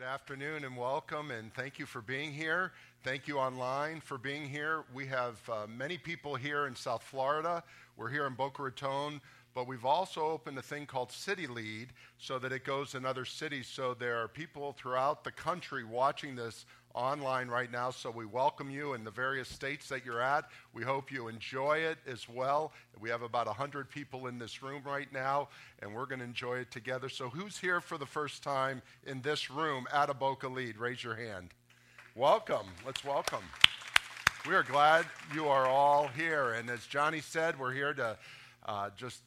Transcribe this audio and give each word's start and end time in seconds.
Good 0.00 0.06
afternoon 0.06 0.64
and 0.64 0.78
welcome, 0.78 1.30
and 1.30 1.52
thank 1.52 1.78
you 1.78 1.84
for 1.84 2.00
being 2.00 2.32
here. 2.32 2.72
Thank 3.04 3.28
you 3.28 3.36
online 3.38 4.00
for 4.00 4.16
being 4.16 4.48
here. 4.48 4.84
We 4.94 5.06
have 5.08 5.38
uh, 5.46 5.66
many 5.68 5.98
people 5.98 6.36
here 6.36 6.66
in 6.66 6.74
South 6.74 7.02
Florida. 7.02 7.62
We're 7.98 8.08
here 8.08 8.26
in 8.26 8.32
Boca 8.32 8.62
Raton, 8.62 9.20
but 9.54 9.66
we've 9.66 9.84
also 9.84 10.22
opened 10.22 10.56
a 10.56 10.62
thing 10.62 10.86
called 10.86 11.12
City 11.12 11.46
Lead 11.46 11.88
so 12.16 12.38
that 12.38 12.50
it 12.50 12.64
goes 12.64 12.94
in 12.94 13.04
other 13.04 13.26
cities. 13.26 13.66
So 13.66 13.92
there 13.92 14.16
are 14.16 14.26
people 14.26 14.72
throughout 14.72 15.22
the 15.22 15.32
country 15.32 15.84
watching 15.84 16.34
this 16.34 16.64
online 16.94 17.48
right 17.48 17.70
now. 17.70 17.90
So 17.90 18.10
we 18.10 18.26
welcome 18.26 18.70
you 18.70 18.94
in 18.94 19.04
the 19.04 19.10
various 19.10 19.48
states 19.48 19.88
that 19.88 20.04
you're 20.04 20.20
at. 20.20 20.46
We 20.72 20.82
hope 20.82 21.12
you 21.12 21.28
enjoy 21.28 21.78
it 21.78 21.98
as 22.06 22.28
well. 22.28 22.72
We 22.98 23.10
have 23.10 23.22
about 23.22 23.46
100 23.46 23.90
people 23.90 24.26
in 24.26 24.38
this 24.38 24.62
room 24.62 24.82
right 24.84 25.12
now, 25.12 25.48
and 25.80 25.94
we're 25.94 26.06
going 26.06 26.18
to 26.18 26.24
enjoy 26.24 26.58
it 26.58 26.70
together. 26.70 27.08
So 27.08 27.28
who's 27.28 27.58
here 27.58 27.80
for 27.80 27.98
the 27.98 28.06
first 28.06 28.42
time 28.42 28.82
in 29.06 29.22
this 29.22 29.50
room 29.50 29.86
at 29.92 30.10
a 30.10 30.14
Boca 30.14 30.48
Lead? 30.48 30.76
Raise 30.76 31.02
your 31.02 31.14
hand. 31.14 31.50
Welcome. 32.14 32.66
Let's 32.84 33.04
welcome. 33.04 33.44
We 34.48 34.54
are 34.54 34.62
glad 34.62 35.06
you 35.34 35.48
are 35.48 35.66
all 35.66 36.08
here. 36.08 36.52
And 36.54 36.70
as 36.70 36.86
Johnny 36.86 37.20
said, 37.20 37.58
we're 37.58 37.72
here 37.72 37.94
to 37.94 38.16
uh, 38.66 38.90
just 38.96 39.20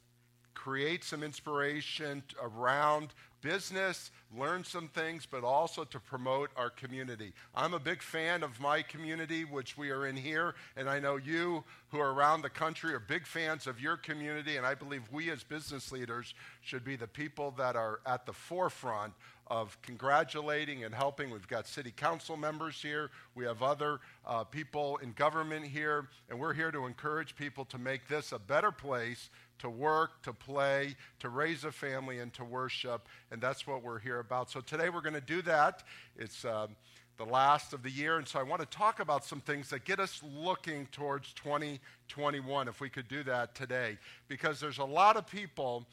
create 0.54 1.04
some 1.04 1.24
inspiration 1.24 2.24
around 2.42 3.14
business, 3.44 4.10
learn 4.36 4.64
some 4.64 4.88
things, 4.88 5.28
but 5.30 5.44
also 5.44 5.84
to 5.84 6.00
promote 6.00 6.50
our 6.56 6.70
community. 6.70 7.34
I'm 7.54 7.74
a 7.74 7.80
big 7.80 8.02
fan 8.02 8.42
of 8.42 8.60
my 8.60 8.82
community, 8.82 9.46
which 9.46 9.78
we 9.78 9.92
are 9.92 10.08
in 10.08 10.16
here, 10.16 10.56
and 10.76 10.90
I 10.90 11.00
know 11.00 11.18
you 11.18 11.64
who 11.90 12.00
are 12.00 12.14
around 12.14 12.42
the 12.42 12.50
country 12.50 12.94
are 12.94 13.00
big 13.00 13.28
fans 13.28 13.68
of 13.68 13.80
your 13.80 13.98
community, 13.98 14.58
and 14.58 14.66
I 14.66 14.74
believe 14.74 15.04
we 15.12 15.30
as 15.30 15.44
business 15.44 15.92
leaders 15.92 16.34
should 16.62 16.84
be 16.84 16.96
the 16.96 17.08
people 17.08 17.54
that 17.58 17.76
are 17.76 18.00
at 18.08 18.26
the 18.26 18.34
forefront 18.34 19.14
of 19.48 19.78
congratulating 19.82 20.86
and 20.86 20.96
helping. 20.96 21.30
We've 21.30 21.48
got 21.48 21.68
city 21.68 21.92
council 21.92 22.38
members 22.38 22.82
here, 22.82 23.12
we 23.36 23.46
have 23.46 23.62
other 23.62 24.00
uh, 24.26 24.46
people 24.46 24.98
in 24.98 25.12
government 25.12 25.66
here, 25.66 26.08
and 26.30 26.40
we're 26.40 26.54
here 26.54 26.72
to 26.72 26.86
encourage 26.86 27.36
people 27.36 27.66
to 27.66 27.78
make 27.78 28.08
this 28.08 28.32
a 28.32 28.40
better 28.40 28.72
place 28.72 29.30
to 29.60 29.70
work, 29.70 30.22
to 30.24 30.34
play, 30.34 30.96
to 31.20 31.30
raise 31.30 31.64
a 31.64 31.72
family, 31.72 32.20
and 32.20 32.34
to 32.34 32.44
worship. 32.44 33.08
And 33.32 33.42
that's 33.42 33.66
what 33.66 33.84
we're 33.84 34.00
here 34.00 34.20
about. 34.20 34.50
So 34.50 34.62
today 34.62 34.90
we're 34.90 35.02
going 35.02 35.14
to 35.14 35.22
do 35.22 35.42
that. 35.44 35.84
It's 36.18 36.46
uh, 36.46 36.68
the 37.18 37.26
last 37.26 37.74
of 37.74 37.84
the 37.84 37.90
year. 37.90 38.18
And 38.18 38.28
so 38.28 38.40
I 38.40 38.44
want 38.44 38.62
to 38.62 38.78
talk 38.78 39.00
about 39.00 39.24
some 39.24 39.42
things 39.42 39.70
that 39.70 39.86
get 39.86 40.00
us 40.00 40.22
looking 40.36 40.88
towards 40.88 41.34
2021, 41.34 42.68
if 42.68 42.82
we 42.82 42.90
could 42.90 43.08
do 43.08 43.24
that 43.24 43.56
today. 43.56 43.98
Because 44.28 44.60
there's 44.60 44.80
a 44.80 44.86
lot 44.86 45.18
of 45.18 45.28
people 45.28 45.86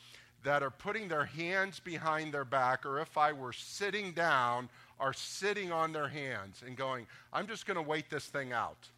that 0.43 0.63
are 0.63 0.71
putting 0.71 1.09
their 1.09 1.27
hands 1.27 1.81
behind 1.81 2.33
their 2.33 2.45
back, 2.45 2.87
or 2.87 2.99
if 3.01 3.19
I 3.19 3.33
were 3.33 3.53
sitting 3.53 4.13
down, 4.13 4.69
are 4.99 5.13
sitting 5.13 5.73
on 5.73 5.93
their 5.93 6.09
hands 6.09 6.63
and 6.67 6.77
going, 6.77 7.07
I'm 7.33 7.47
just 7.47 7.67
going 7.67 7.77
to 7.77 7.83
wait 7.83 8.11
this 8.11 8.27
thing 8.27 8.53
out. 8.53 8.89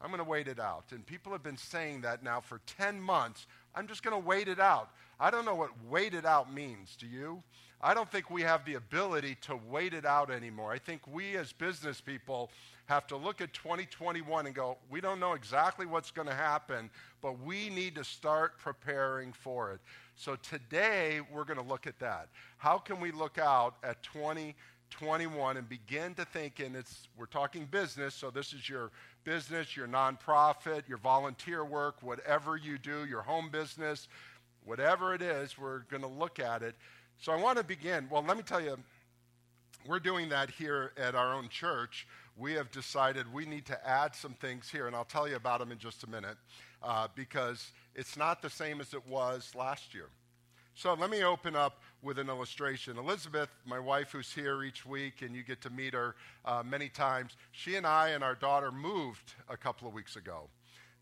I'm 0.00 0.08
going 0.08 0.18
to 0.18 0.28
wait 0.28 0.48
it 0.48 0.60
out. 0.60 0.84
And 0.90 1.06
people 1.06 1.32
have 1.32 1.42
been 1.42 1.56
saying 1.56 2.02
that 2.02 2.22
now 2.22 2.40
for 2.40 2.60
10 2.66 3.00
months. 3.00 3.46
I'm 3.74 3.86
just 3.86 4.02
going 4.02 4.20
to 4.20 4.26
wait 4.26 4.48
it 4.48 4.60
out. 4.60 4.90
I 5.18 5.30
don't 5.30 5.44
know 5.44 5.54
what 5.54 5.70
wait 5.88 6.14
it 6.14 6.24
out 6.24 6.52
means. 6.52 6.96
Do 6.96 7.06
you? 7.06 7.42
I 7.80 7.92
don't 7.92 8.10
think 8.10 8.30
we 8.30 8.42
have 8.42 8.64
the 8.64 8.74
ability 8.74 9.36
to 9.42 9.58
wait 9.68 9.92
it 9.92 10.06
out 10.06 10.30
anymore. 10.30 10.72
I 10.72 10.78
think 10.78 11.02
we 11.06 11.36
as 11.36 11.52
business 11.52 12.00
people 12.00 12.50
have 12.86 13.06
to 13.08 13.16
look 13.16 13.40
at 13.40 13.52
2021 13.52 14.46
and 14.46 14.54
go, 14.54 14.78
we 14.90 15.00
don't 15.00 15.20
know 15.20 15.32
exactly 15.32 15.86
what's 15.86 16.10
going 16.10 16.28
to 16.28 16.34
happen, 16.34 16.90
but 17.20 17.40
we 17.40 17.70
need 17.70 17.94
to 17.96 18.04
start 18.04 18.58
preparing 18.58 19.32
for 19.32 19.72
it. 19.72 19.80
So 20.16 20.36
today 20.36 21.20
we're 21.32 21.44
going 21.44 21.58
to 21.58 21.66
look 21.66 21.86
at 21.86 21.98
that. 22.00 22.28
How 22.58 22.78
can 22.78 23.00
we 23.00 23.10
look 23.10 23.38
out 23.38 23.76
at 23.82 24.02
2021 24.02 25.56
and 25.56 25.68
begin 25.68 26.14
to 26.14 26.24
think, 26.24 26.60
and 26.60 26.76
it's, 26.76 27.08
we're 27.18 27.26
talking 27.26 27.66
business, 27.70 28.14
so 28.14 28.30
this 28.30 28.52
is 28.52 28.68
your 28.68 28.90
business, 29.24 29.76
your 29.76 29.88
nonprofit, 29.88 30.88
your 30.88 30.98
volunteer 30.98 31.64
work, 31.64 31.96
whatever 32.02 32.56
you 32.56 32.78
do, 32.78 33.04
your 33.04 33.22
home 33.22 33.48
business, 33.50 34.08
whatever 34.64 35.14
it 35.14 35.22
is, 35.22 35.58
we're 35.58 35.80
going 35.90 36.02
to 36.02 36.08
look 36.08 36.38
at 36.38 36.62
it. 36.62 36.74
So 37.18 37.32
I 37.32 37.36
want 37.36 37.58
to 37.58 37.64
begin. 37.64 38.08
Well, 38.10 38.24
let 38.26 38.36
me 38.36 38.42
tell 38.42 38.60
you, 38.60 38.76
we're 39.86 40.00
doing 40.00 40.28
that 40.30 40.50
here 40.50 40.92
at 40.96 41.14
our 41.14 41.34
own 41.34 41.48
church. 41.48 42.06
We 42.36 42.52
have 42.54 42.70
decided 42.70 43.32
we 43.32 43.46
need 43.46 43.66
to 43.66 43.88
add 43.88 44.14
some 44.14 44.34
things 44.34 44.68
here, 44.70 44.86
and 44.86 44.96
I'll 44.96 45.04
tell 45.04 45.28
you 45.28 45.36
about 45.36 45.60
them 45.60 45.70
in 45.70 45.78
just 45.78 46.02
a 46.04 46.10
minute 46.10 46.36
uh, 46.82 47.08
because 47.14 47.70
it's 47.94 48.16
not 48.16 48.42
the 48.42 48.50
same 48.50 48.80
as 48.80 48.94
it 48.94 49.06
was 49.06 49.52
last 49.54 49.94
year. 49.94 50.08
So 50.74 50.94
let 50.94 51.10
me 51.10 51.22
open 51.22 51.54
up 51.54 51.82
with 52.04 52.18
an 52.18 52.28
illustration. 52.28 52.98
Elizabeth, 52.98 53.48
my 53.64 53.78
wife, 53.78 54.12
who's 54.12 54.32
here 54.32 54.62
each 54.62 54.84
week, 54.84 55.22
and 55.22 55.34
you 55.34 55.42
get 55.42 55.62
to 55.62 55.70
meet 55.70 55.94
her 55.94 56.14
uh, 56.44 56.62
many 56.64 56.88
times, 56.88 57.36
she 57.52 57.76
and 57.76 57.86
I 57.86 58.10
and 58.10 58.22
our 58.22 58.34
daughter 58.34 58.70
moved 58.70 59.34
a 59.48 59.56
couple 59.56 59.88
of 59.88 59.94
weeks 59.94 60.16
ago. 60.16 60.48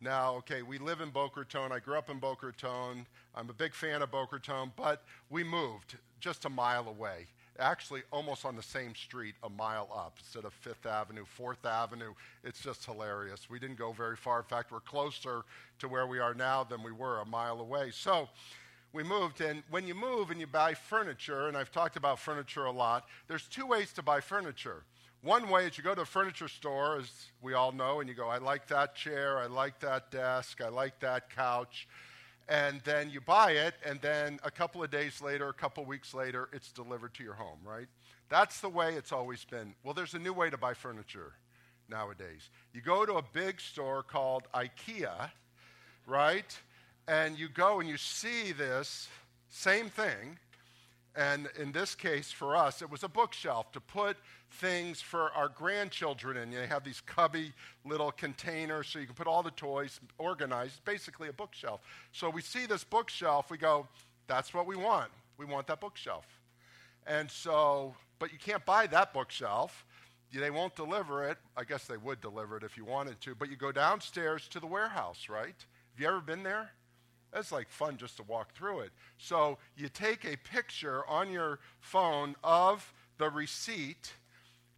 Now, 0.00 0.34
okay, 0.36 0.62
we 0.62 0.78
live 0.78 1.00
in 1.00 1.10
Boca 1.10 1.41
Raton. 1.41 1.72
I 1.72 1.78
grew 1.78 1.96
up 1.96 2.10
in 2.10 2.18
Boca 2.18 2.46
Raton. 2.46 3.06
I'm 3.34 3.50
a 3.50 3.52
big 3.52 3.74
fan 3.74 4.02
of 4.02 4.10
Boca 4.10 4.36
Raton, 4.36 4.72
but 4.76 5.02
we 5.30 5.44
moved 5.44 5.96
just 6.20 6.44
a 6.44 6.48
mile 6.48 6.88
away. 6.88 7.26
Actually, 7.58 8.02
almost 8.10 8.44
on 8.44 8.56
the 8.56 8.62
same 8.62 8.94
street, 8.94 9.34
a 9.42 9.50
mile 9.50 9.88
up 9.94 10.14
instead 10.18 10.44
of 10.44 10.54
Fifth 10.54 10.86
Avenue, 10.86 11.24
Fourth 11.24 11.64
Avenue. 11.66 12.14
It's 12.42 12.62
just 12.62 12.84
hilarious. 12.84 13.50
We 13.50 13.58
didn't 13.58 13.78
go 13.78 13.92
very 13.92 14.16
far. 14.16 14.38
In 14.38 14.46
fact, 14.46 14.72
we're 14.72 14.80
closer 14.80 15.42
to 15.78 15.88
where 15.88 16.06
we 16.06 16.18
are 16.18 16.34
now 16.34 16.64
than 16.64 16.82
we 16.82 16.92
were 16.92 17.20
a 17.20 17.26
mile 17.26 17.60
away. 17.60 17.91
So, 17.92 18.28
we 18.92 19.03
moved, 19.03 19.41
and 19.41 19.62
when 19.70 19.86
you 19.86 19.94
move 19.94 20.30
and 20.30 20.38
you 20.38 20.47
buy 20.47 20.75
furniture, 20.75 21.48
and 21.48 21.56
I've 21.56 21.72
talked 21.72 21.97
about 21.97 22.19
furniture 22.19 22.64
a 22.64 22.70
lot, 22.70 23.06
there's 23.26 23.47
two 23.48 23.66
ways 23.66 23.92
to 23.94 24.03
buy 24.03 24.20
furniture. 24.20 24.84
One 25.22 25.48
way 25.48 25.66
is 25.66 25.78
you 25.78 25.84
go 25.84 25.94
to 25.94 26.03
a 26.03 26.06
furniture 26.06 26.48
store, 26.48 26.98
as 26.98 27.10
we 27.41 27.54
all 27.54 27.72
know, 27.72 28.00
and 28.00 28.08
you 28.08 28.14
go, 28.14 28.28
I 28.28 28.38
like 28.38 28.66
that 28.69 28.94
chair, 28.94 29.38
I 29.38 29.47
like 29.47 29.78
that 29.80 30.10
desk, 30.10 30.60
I 30.60 30.69
like 30.69 30.98
that 31.00 31.30
couch. 31.30 31.88
And 32.48 32.80
then 32.82 33.08
you 33.08 33.20
buy 33.20 33.53
it, 33.53 33.75
and 33.86 34.00
then 34.00 34.41
a 34.42 34.50
couple 34.50 34.82
of 34.82 34.91
days 34.91 35.22
later, 35.22 35.48
a 35.48 35.54
couple 35.54 35.84
of 35.84 35.88
weeks 35.88 36.12
later, 36.12 36.48
it's 36.53 36.72
delivered 36.72 37.14
to 37.14 37.24
your 37.24 37.34
home, 37.34 37.60
right? 37.64 37.86
That's 38.28 38.60
the 38.60 38.69
way 38.69 38.94
it's 38.94 39.12
always 39.12 39.44
been. 39.44 39.74
Well, 39.84 39.94
there's 39.94 40.14
a 40.14 40.19
new 40.19 40.32
way 40.32 40.50
to 40.50 40.59
buy 40.59 40.74
furniture 40.74 41.34
nowadays. 41.88 42.50
You 42.74 42.80
go 42.80 43.06
to 43.06 43.14
a 43.14 43.22
big 43.22 43.60
store 43.60 44.03
called 44.03 44.48
IKEA, 44.54 45.30
right? 46.06 46.59
And 47.08 47.38
you 47.38 47.48
go 47.48 47.80
and 47.80 47.88
you 47.88 47.96
see 47.96 48.52
this 48.52 49.08
same 49.48 49.88
thing. 49.88 50.38
And 51.14 51.48
in 51.58 51.72
this 51.72 51.94
case, 51.94 52.32
for 52.32 52.56
us, 52.56 52.80
it 52.80 52.90
was 52.90 53.02
a 53.02 53.08
bookshelf 53.08 53.70
to 53.72 53.80
put 53.80 54.16
things 54.50 55.02
for 55.02 55.30
our 55.32 55.48
grandchildren 55.48 56.38
in. 56.38 56.52
You 56.52 56.60
have 56.60 56.84
these 56.84 57.02
cubby 57.02 57.52
little 57.84 58.10
containers 58.10 58.88
so 58.88 58.98
you 58.98 59.06
can 59.06 59.14
put 59.14 59.26
all 59.26 59.42
the 59.42 59.50
toys 59.50 60.00
organized, 60.16 60.82
basically 60.86 61.28
a 61.28 61.32
bookshelf. 61.32 61.82
So 62.12 62.30
we 62.30 62.41
see 62.41 62.64
this 62.64 62.82
bookshelf, 62.82 63.50
we 63.50 63.58
go, 63.58 63.86
that's 64.26 64.54
what 64.54 64.66
we 64.66 64.76
want. 64.76 65.10
We 65.36 65.44
want 65.44 65.66
that 65.66 65.80
bookshelf. 65.80 66.24
And 67.06 67.30
so, 67.30 67.94
but 68.18 68.32
you 68.32 68.38
can't 68.38 68.64
buy 68.64 68.86
that 68.86 69.12
bookshelf. 69.12 69.84
They 70.32 70.50
won't 70.50 70.74
deliver 70.76 71.28
it. 71.28 71.36
I 71.58 71.64
guess 71.64 71.84
they 71.84 71.98
would 71.98 72.22
deliver 72.22 72.56
it 72.56 72.62
if 72.62 72.78
you 72.78 72.86
wanted 72.86 73.20
to, 73.22 73.34
but 73.34 73.50
you 73.50 73.56
go 73.56 73.70
downstairs 73.70 74.48
to 74.48 74.60
the 74.60 74.66
warehouse, 74.66 75.28
right? 75.28 75.48
Have 75.48 76.00
you 76.00 76.06
ever 76.06 76.20
been 76.20 76.42
there? 76.42 76.70
It's 77.34 77.53
like 77.53 77.69
fun 77.69 77.97
just 77.97 78.16
to 78.19 78.22
walk 78.25 78.54
through 78.54 78.81
it. 78.81 78.91
So 79.19 79.59
you 79.76 79.88
take 79.88 80.25
a 80.25 80.37
picture 80.37 81.06
on 81.09 81.31
your 81.31 81.60
phone 81.81 82.37
of 82.44 82.93
the 83.19 83.31
receipt, 83.31 84.12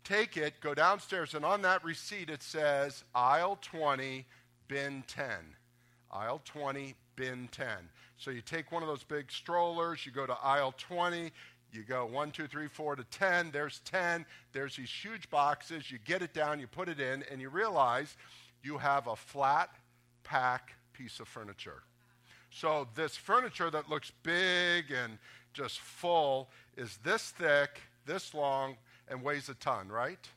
take 0.05 0.37
it, 0.37 0.55
go 0.61 0.75
downstairs, 0.75 1.35
and 1.35 1.45
on 1.45 1.63
that 1.63 1.85
receipt 1.85 2.31
it 2.31 2.43
says 2.43 3.05
aisle 3.15 3.59
20, 3.61 4.25
bin 4.69 5.03
10. 5.07 5.27
Aisle 6.13 6.41
20, 6.45 6.95
bin 7.17 7.49
10. 7.51 7.67
So 8.17 8.31
you 8.31 8.41
take 8.41 8.71
one 8.71 8.83
of 8.83 8.89
those 8.89 9.03
big 9.03 9.33
strollers, 9.33 10.07
you 10.07 10.13
go 10.13 10.27
to 10.27 10.37
aisle 10.43 10.75
20, 10.79 11.33
you 11.73 11.83
go 11.83 12.07
1, 12.07 12.31
2, 12.31 12.47
3, 12.47 12.69
4 12.69 12.97
to 12.97 13.05
10, 13.05 13.51
there's 13.51 13.81
10, 13.81 14.25
there's 14.53 14.77
these 14.77 14.91
huge 14.91 15.29
boxes, 15.29 15.91
you 15.91 15.99
get 16.05 16.23
it 16.23 16.33
down, 16.33 16.61
you 16.61 16.69
put 16.69 16.89
it 16.89 17.01
in, 17.01 17.25
and 17.31 17.41
you 17.41 17.49
realize 17.49 18.17
you 18.63 18.79
have 18.79 19.09
a 19.09 19.17
flat 19.17 19.71
pack 20.23 20.75
piece 20.93 21.19
of 21.19 21.27
furniture. 21.27 21.83
So 22.55 22.87
this 22.95 23.17
furniture 23.17 23.69
that 23.71 23.91
looks 23.91 24.13
big 24.23 24.93
and 24.93 25.19
just 25.53 25.81
full 25.81 26.49
is 26.77 26.99
this 27.03 27.31
thick, 27.31 27.81
this 28.07 28.33
long, 28.33 28.77
and 29.09 29.25
weighs 29.25 29.49
a 29.49 29.55
ton, 29.55 29.89
right? 29.89 30.29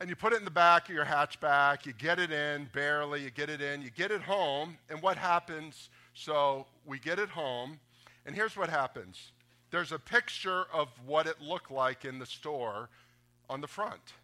And 0.00 0.08
you 0.08 0.16
put 0.16 0.32
it 0.32 0.40
in 0.40 0.44
the 0.44 0.50
back 0.50 0.88
of 0.88 0.94
your 0.94 1.04
hatchback, 1.04 1.86
you 1.86 1.92
get 1.92 2.18
it 2.18 2.32
in 2.32 2.68
barely, 2.72 3.22
you 3.22 3.30
get 3.30 3.48
it 3.48 3.60
in, 3.60 3.82
you 3.82 3.90
get 3.90 4.10
it 4.10 4.22
home, 4.22 4.78
and 4.88 5.00
what 5.00 5.16
happens? 5.16 5.90
So 6.14 6.66
we 6.84 6.98
get 6.98 7.20
it 7.20 7.28
home, 7.28 7.78
and 8.26 8.34
here's 8.34 8.56
what 8.56 8.68
happens 8.68 9.30
there's 9.70 9.92
a 9.92 9.98
picture 10.00 10.64
of 10.72 10.88
what 11.06 11.28
it 11.28 11.40
looked 11.40 11.70
like 11.70 12.04
in 12.04 12.18
the 12.18 12.26
store 12.26 12.88
on 13.48 13.60
the 13.60 13.68
front. 13.68 14.14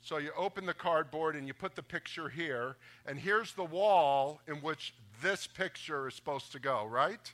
So 0.00 0.16
you 0.16 0.30
open 0.34 0.64
the 0.64 0.72
cardboard 0.72 1.36
and 1.36 1.46
you 1.46 1.52
put 1.52 1.74
the 1.74 1.82
picture 1.82 2.30
here, 2.30 2.76
and 3.04 3.18
here's 3.18 3.52
the 3.52 3.64
wall 3.64 4.40
in 4.46 4.54
which 4.56 4.94
this 5.22 5.46
picture 5.46 6.08
is 6.08 6.14
supposed 6.14 6.52
to 6.52 6.60
go, 6.60 6.84
right? 6.86 7.32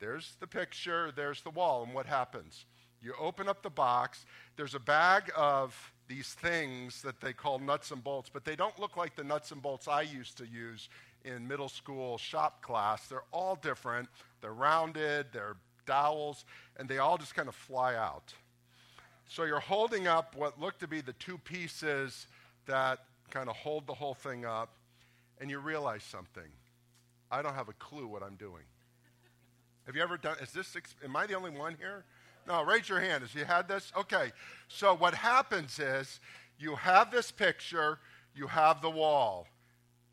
There's 0.00 0.34
the 0.40 0.46
picture, 0.46 1.12
there's 1.14 1.42
the 1.42 1.50
wall, 1.50 1.82
and 1.84 1.94
what 1.94 2.06
happens? 2.06 2.66
You 3.00 3.14
open 3.20 3.48
up 3.48 3.62
the 3.62 3.70
box. 3.70 4.24
There's 4.56 4.74
a 4.74 4.80
bag 4.80 5.30
of 5.36 5.92
these 6.08 6.28
things 6.28 7.02
that 7.02 7.20
they 7.20 7.32
call 7.32 7.58
nuts 7.58 7.90
and 7.90 8.02
bolts, 8.02 8.30
but 8.32 8.44
they 8.44 8.56
don't 8.56 8.78
look 8.78 8.96
like 8.96 9.16
the 9.16 9.24
nuts 9.24 9.50
and 9.50 9.62
bolts 9.62 9.88
I 9.88 10.02
used 10.02 10.38
to 10.38 10.46
use 10.46 10.88
in 11.24 11.46
middle 11.46 11.68
school 11.68 12.18
shop 12.18 12.62
class. 12.62 13.06
They're 13.06 13.24
all 13.32 13.56
different. 13.56 14.08
They're 14.40 14.52
rounded, 14.52 15.26
they're 15.32 15.56
dowels, 15.86 16.44
and 16.76 16.88
they 16.88 16.98
all 16.98 17.18
just 17.18 17.34
kind 17.34 17.48
of 17.48 17.54
fly 17.54 17.94
out. 17.94 18.32
So 19.28 19.44
you're 19.44 19.60
holding 19.60 20.06
up 20.06 20.34
what 20.36 20.60
look 20.60 20.78
to 20.80 20.88
be 20.88 21.00
the 21.00 21.14
two 21.14 21.38
pieces 21.38 22.26
that 22.66 23.00
kind 23.30 23.48
of 23.48 23.56
hold 23.56 23.86
the 23.86 23.94
whole 23.94 24.14
thing 24.14 24.44
up, 24.44 24.74
and 25.40 25.50
you 25.50 25.58
realize 25.58 26.04
something. 26.04 26.50
I 27.34 27.42
don't 27.42 27.54
have 27.54 27.68
a 27.68 27.74
clue 27.74 28.06
what 28.06 28.22
I'm 28.22 28.36
doing. 28.36 28.62
Have 29.86 29.96
you 29.96 30.02
ever 30.02 30.16
done? 30.16 30.36
Is 30.40 30.52
this? 30.52 30.76
Am 31.04 31.16
I 31.16 31.26
the 31.26 31.34
only 31.34 31.50
one 31.50 31.74
here? 31.78 32.04
No. 32.46 32.64
Raise 32.64 32.88
your 32.88 33.00
hand. 33.00 33.22
Has 33.22 33.34
you 33.34 33.44
had 33.44 33.66
this? 33.66 33.92
Okay. 33.96 34.30
So 34.68 34.94
what 34.94 35.14
happens 35.14 35.80
is 35.80 36.20
you 36.58 36.76
have 36.76 37.10
this 37.10 37.32
picture. 37.32 37.98
You 38.36 38.46
have 38.46 38.80
the 38.80 38.90
wall. 38.90 39.48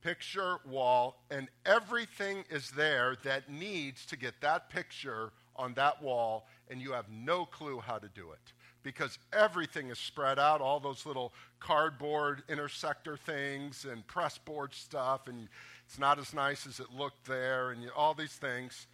Picture 0.01 0.57
wall, 0.67 1.21
and 1.29 1.47
everything 1.63 2.43
is 2.49 2.71
there 2.71 3.15
that 3.23 3.51
needs 3.51 4.03
to 4.07 4.17
get 4.17 4.33
that 4.41 4.67
picture 4.71 5.31
on 5.55 5.75
that 5.75 6.01
wall, 6.01 6.47
and 6.71 6.81
you 6.81 6.91
have 6.91 7.05
no 7.11 7.45
clue 7.45 7.79
how 7.79 7.99
to 7.99 8.07
do 8.15 8.31
it 8.31 8.53
because 8.81 9.19
everything 9.31 9.89
is 9.89 9.99
spread 9.99 10.39
out, 10.39 10.59
all 10.59 10.79
those 10.79 11.05
little 11.05 11.33
cardboard 11.61 12.43
intersector 12.49 13.17
things 13.17 13.85
and 13.89 14.05
press 14.07 14.37
board 14.37 14.73
stuff, 14.73 15.27
and 15.27 15.47
it's 15.85 15.97
not 15.97 16.19
as 16.19 16.33
nice 16.33 16.67
as 16.67 16.79
it 16.79 16.87
looked 16.95 17.25
there, 17.25 17.71
and 17.71 17.83
you, 17.83 17.89
all 17.95 18.13
these 18.13 18.33
things. 18.33 18.87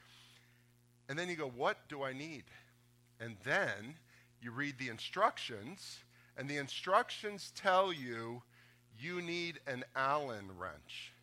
And 1.09 1.17
then 1.17 1.29
you 1.29 1.35
go, 1.35 1.49
What 1.49 1.77
do 1.89 2.03
I 2.03 2.13
need? 2.13 2.43
And 3.19 3.35
then 3.43 3.95
you 4.41 4.51
read 4.51 4.77
the 4.77 4.89
instructions, 4.89 5.99
and 6.37 6.47
the 6.47 6.57
instructions 6.57 7.51
tell 7.55 7.91
you 7.91 8.43
you 8.99 9.21
need 9.21 9.59
an 9.67 9.83
Allen 9.95 10.49
wrench. 10.57 11.13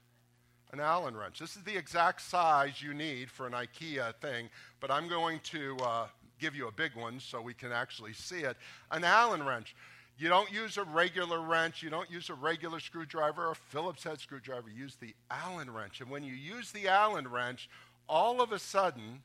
An 0.73 0.81
Allen 0.81 1.17
wrench. 1.17 1.39
This 1.39 1.57
is 1.57 1.63
the 1.63 1.77
exact 1.77 2.21
size 2.21 2.83
you 2.83 2.95
need 2.95 3.31
for 3.31 3.47
an 3.47 3.53
IKEA 3.53 4.15
thing, 4.17 4.49
but 4.81 4.91
I'm 4.91 5.09
going 5.09 5.39
to 5.45 5.77
uh, 5.77 6.07
give 6.41 6.57
you 6.57 6.67
a 6.69 6.73
big 6.73 6.97
one 6.97 7.21
so 7.21 7.41
we 7.41 7.55
can 7.55 7.71
actually 7.71 8.13
see 8.13 8.41
it. 8.41 8.57
An 8.91 9.05
Allen 9.05 9.45
wrench. 9.45 9.77
You 10.17 10.29
don't 10.29 10.51
use 10.53 10.77
a 10.77 10.85
regular 10.85 11.41
wrench. 11.41 11.83
You 11.83 11.91
don't 11.91 12.11
use 12.11 12.31
a 12.31 12.35
regular 12.35 12.79
screwdriver 12.79 13.47
or 13.47 13.51
a 13.53 13.57
Phillips 13.57 14.05
head 14.05 14.21
screwdriver. 14.21 14.71
Use 14.71 14.97
the 14.97 15.15
Allen 15.31 15.71
wrench. 15.71 16.01
And 16.01 16.09
when 16.09 16.23
you 16.23 16.35
use 16.35 16.71
the 16.71 16.89
Allen 16.89 17.27
wrench, 17.27 17.69
all 18.09 18.41
of 18.41 18.53
a 18.53 18.59
sudden, 18.59 19.23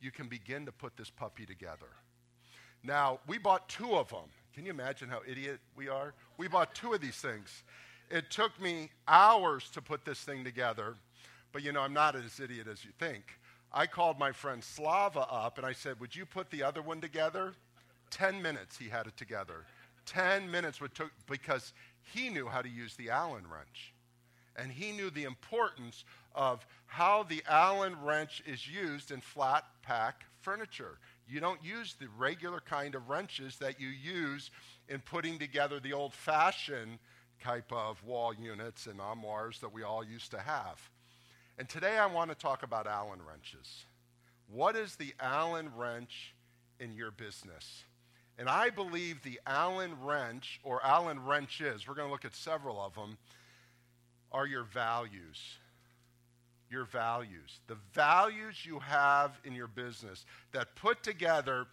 you 0.00 0.10
can 0.10 0.28
begin 0.28 0.64
to 0.66 0.72
put 0.72 0.96
this 0.96 1.10
puppy 1.10 1.44
together. 1.44 1.88
Now, 2.82 3.20
we 3.26 3.38
bought 3.38 3.68
two 3.68 3.94
of 3.94 4.08
them. 4.08 4.30
Can 4.54 4.64
you 4.64 4.70
imagine 4.70 5.08
how 5.08 5.20
idiot 5.26 5.60
we 5.76 5.88
are? 5.88 6.14
We 6.38 6.48
bought 6.48 6.74
two 6.74 6.94
of 6.94 7.00
these 7.00 7.16
things. 7.16 7.62
It 8.10 8.30
took 8.30 8.58
me 8.60 8.90
hours 9.06 9.70
to 9.70 9.80
put 9.80 10.04
this 10.04 10.20
thing 10.20 10.44
together, 10.44 10.96
but 11.52 11.62
you 11.62 11.72
know, 11.72 11.80
I'm 11.80 11.94
not 11.94 12.16
as 12.16 12.40
idiot 12.40 12.66
as 12.70 12.84
you 12.84 12.90
think. 12.98 13.22
I 13.72 13.86
called 13.86 14.18
my 14.18 14.32
friend 14.32 14.62
Slava 14.62 15.26
up 15.30 15.56
and 15.56 15.66
I 15.66 15.72
said, 15.72 15.98
Would 16.00 16.14
you 16.14 16.26
put 16.26 16.50
the 16.50 16.62
other 16.62 16.82
one 16.82 17.00
together? 17.00 17.54
10 18.10 18.42
minutes 18.42 18.76
he 18.76 18.90
had 18.90 19.06
it 19.06 19.16
together. 19.16 19.64
10 20.06 20.50
minutes 20.50 20.80
would 20.80 20.94
took 20.94 21.10
because 21.28 21.72
he 22.12 22.28
knew 22.28 22.46
how 22.46 22.62
to 22.62 22.68
use 22.68 22.94
the 22.96 23.10
Allen 23.10 23.44
wrench. 23.50 23.94
And 24.56 24.70
he 24.70 24.92
knew 24.92 25.10
the 25.10 25.24
importance 25.24 26.04
of 26.34 26.66
how 26.86 27.22
the 27.22 27.42
Allen 27.48 27.96
wrench 28.02 28.42
is 28.46 28.68
used 28.68 29.10
in 29.10 29.20
flat 29.20 29.64
pack 29.82 30.24
furniture. 30.40 30.98
You 31.26 31.40
don't 31.40 31.64
use 31.64 31.94
the 31.98 32.08
regular 32.18 32.60
kind 32.60 32.94
of 32.94 33.08
wrenches 33.08 33.56
that 33.58 33.80
you 33.80 33.88
use 33.88 34.50
in 34.88 35.00
putting 35.00 35.38
together 35.38 35.80
the 35.80 35.92
old 35.92 36.12
fashioned 36.12 36.98
type 37.42 37.72
of 37.72 38.02
wall 38.04 38.34
units 38.34 38.86
and 38.86 39.00
armoires 39.00 39.58
that 39.60 39.72
we 39.72 39.82
all 39.82 40.04
used 40.04 40.30
to 40.32 40.40
have. 40.40 40.78
And 41.58 41.68
today 41.68 41.98
I 41.98 42.06
want 42.06 42.30
to 42.30 42.36
talk 42.36 42.62
about 42.62 42.86
Allen 42.86 43.20
wrenches. 43.26 43.84
What 44.48 44.76
is 44.76 44.96
the 44.96 45.14
Allen 45.20 45.70
wrench 45.76 46.34
in 46.78 46.92
your 46.94 47.10
business? 47.10 47.84
And 48.42 48.50
I 48.50 48.70
believe 48.70 49.22
the 49.22 49.38
Allen 49.46 49.92
wrench, 50.02 50.58
or 50.64 50.84
Allen 50.84 51.24
wrenches, 51.24 51.86
we're 51.86 51.94
going 51.94 52.08
to 52.08 52.12
look 52.12 52.24
at 52.24 52.34
several 52.34 52.80
of 52.80 52.92
them, 52.92 53.16
are 54.32 54.48
your 54.48 54.64
values. 54.64 55.38
Your 56.68 56.84
values. 56.84 57.60
The 57.68 57.76
values 57.94 58.66
you 58.66 58.80
have 58.80 59.38
in 59.44 59.54
your 59.54 59.68
business 59.68 60.26
that 60.50 60.74
put 60.74 61.04
together 61.04 61.66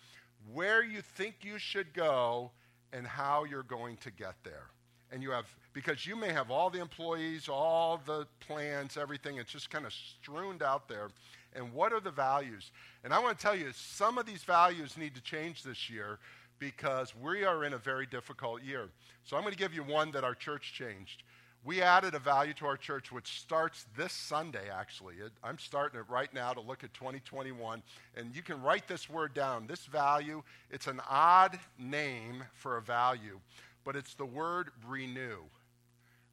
where 0.53 0.83
you 0.83 1.01
think 1.01 1.37
you 1.41 1.57
should 1.57 1.91
go 1.91 2.51
and 2.93 3.07
how 3.07 3.45
you're 3.45 3.63
going 3.63 3.97
to 4.01 4.11
get 4.11 4.35
there. 4.43 4.67
And 5.11 5.23
you 5.23 5.31
have, 5.31 5.47
because 5.73 6.05
you 6.05 6.15
may 6.15 6.31
have 6.31 6.51
all 6.51 6.69
the 6.69 6.81
employees, 6.81 7.49
all 7.49 7.99
the 8.05 8.27
plans, 8.41 8.95
everything, 8.95 9.37
it's 9.37 9.51
just 9.51 9.71
kind 9.71 9.87
of 9.87 9.93
strewn 10.21 10.61
out 10.63 10.87
there. 10.87 11.09
And 11.55 11.73
what 11.73 11.93
are 11.93 11.99
the 11.99 12.11
values? 12.11 12.69
And 13.03 13.11
I 13.11 13.17
want 13.17 13.39
to 13.39 13.41
tell 13.41 13.55
you, 13.55 13.71
some 13.73 14.19
of 14.19 14.27
these 14.27 14.43
values 14.43 14.97
need 14.97 15.15
to 15.15 15.21
change 15.23 15.63
this 15.63 15.89
year 15.89 16.19
because 16.59 17.13
we 17.15 17.43
are 17.43 17.63
in 17.63 17.73
a 17.73 17.77
very 17.77 18.05
difficult 18.05 18.61
year. 18.63 18.89
So 19.23 19.35
I'm 19.35 19.43
going 19.43 19.53
to 19.53 19.59
give 19.59 19.73
you 19.73 19.83
one 19.83 20.11
that 20.11 20.23
our 20.23 20.35
church 20.35 20.73
changed. 20.73 21.23
We 21.65 21.81
added 21.81 22.15
a 22.15 22.19
value 22.19 22.53
to 22.55 22.65
our 22.67 22.77
church 22.77 23.11
which 23.11 23.39
starts 23.39 23.85
this 23.97 24.13
Sunday, 24.13 24.69
actually. 24.71 25.15
It, 25.15 25.31
I'm 25.43 25.57
starting 25.57 25.99
it 25.99 26.05
right 26.09 26.33
now 26.33 26.53
to 26.53 26.61
look 26.61 26.83
at 26.83 26.93
2021. 26.93 27.83
And 28.15 28.33
you 28.33 28.41
can 28.41 28.61
write 28.61 28.87
this 28.87 29.09
word 29.09 29.33
down. 29.33 29.67
This 29.67 29.85
value, 29.85 30.41
it's 30.71 30.87
an 30.87 31.01
odd 31.09 31.59
name 31.77 32.43
for 32.53 32.77
a 32.77 32.81
value, 32.81 33.39
but 33.83 33.97
it's 33.97 34.13
the 34.13 34.25
word 34.25 34.69
renew. 34.87 35.39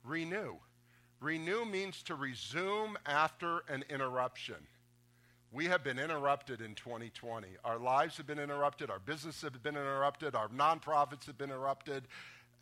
Renew. 0.04 0.54
Renew 1.20 1.64
means 1.64 2.02
to 2.04 2.14
resume 2.14 2.96
after 3.06 3.64
an 3.68 3.84
interruption. 3.90 4.56
We 5.56 5.64
have 5.68 5.82
been 5.82 5.98
interrupted 5.98 6.60
in 6.60 6.74
2020. 6.74 7.48
Our 7.64 7.78
lives 7.78 8.18
have 8.18 8.26
been 8.26 8.38
interrupted. 8.38 8.90
Our 8.90 8.98
businesses 8.98 9.40
have 9.40 9.62
been 9.62 9.74
interrupted. 9.74 10.34
Our 10.34 10.48
nonprofits 10.48 11.24
have 11.24 11.38
been 11.38 11.48
interrupted. 11.48 12.02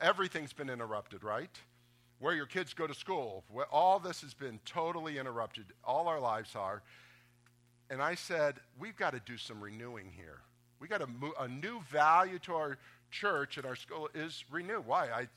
Everything's 0.00 0.52
been 0.52 0.70
interrupted, 0.70 1.24
right? 1.24 1.50
Where 2.20 2.36
your 2.36 2.46
kids 2.46 2.72
go 2.72 2.86
to 2.86 2.94
school. 2.94 3.42
All 3.72 3.98
this 3.98 4.20
has 4.20 4.32
been 4.32 4.60
totally 4.64 5.18
interrupted. 5.18 5.64
All 5.82 6.06
our 6.06 6.20
lives 6.20 6.54
are. 6.54 6.82
And 7.90 8.00
I 8.00 8.14
said, 8.14 8.60
we've 8.78 8.96
got 8.96 9.12
to 9.14 9.20
do 9.26 9.38
some 9.38 9.60
renewing 9.60 10.12
here. 10.16 10.38
We 10.78 10.86
got 10.86 11.02
a, 11.02 11.08
a 11.40 11.48
new 11.48 11.82
value 11.90 12.38
to 12.44 12.54
our 12.54 12.78
church 13.14 13.56
and 13.56 13.64
our 13.64 13.76
school 13.76 14.08
is 14.14 14.44
renew. 14.50 14.82
Why? 14.84 15.06
I, 15.06 15.28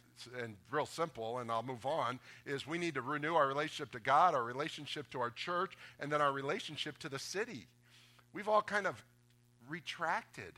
and 0.42 0.56
real 0.72 0.88
simple, 0.88 1.38
and 1.38 1.52
I'll 1.52 1.64
move 1.64 1.86
on, 1.86 2.20
is 2.46 2.66
we 2.66 2.80
need 2.80 2.96
to 2.96 3.02
renew 3.02 3.36
our 3.36 3.48
relationship 3.48 3.92
to 3.92 4.00
God, 4.00 4.34
our 4.34 4.44
relationship 4.44 5.10
to 5.12 5.20
our 5.20 5.30
church, 5.30 5.78
and 6.00 6.12
then 6.12 6.22
our 6.22 6.32
relationship 6.32 6.98
to 7.00 7.10
the 7.10 7.20
city. 7.20 7.68
We've 8.34 8.50
all 8.50 8.64
kind 8.64 8.88
of 8.88 9.04
retracted. 9.70 10.54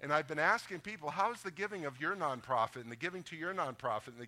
And 0.00 0.12
I've 0.12 0.28
been 0.28 0.38
asking 0.38 0.80
people, 0.80 1.10
how's 1.10 1.42
the 1.42 1.50
giving 1.50 1.84
of 1.84 2.00
your 2.00 2.14
nonprofit 2.14 2.82
and 2.82 2.92
the 2.92 2.96
giving 2.96 3.22
to 3.24 3.36
your 3.36 3.52
nonprofit? 3.52 4.08
And 4.08 4.20
the, 4.20 4.26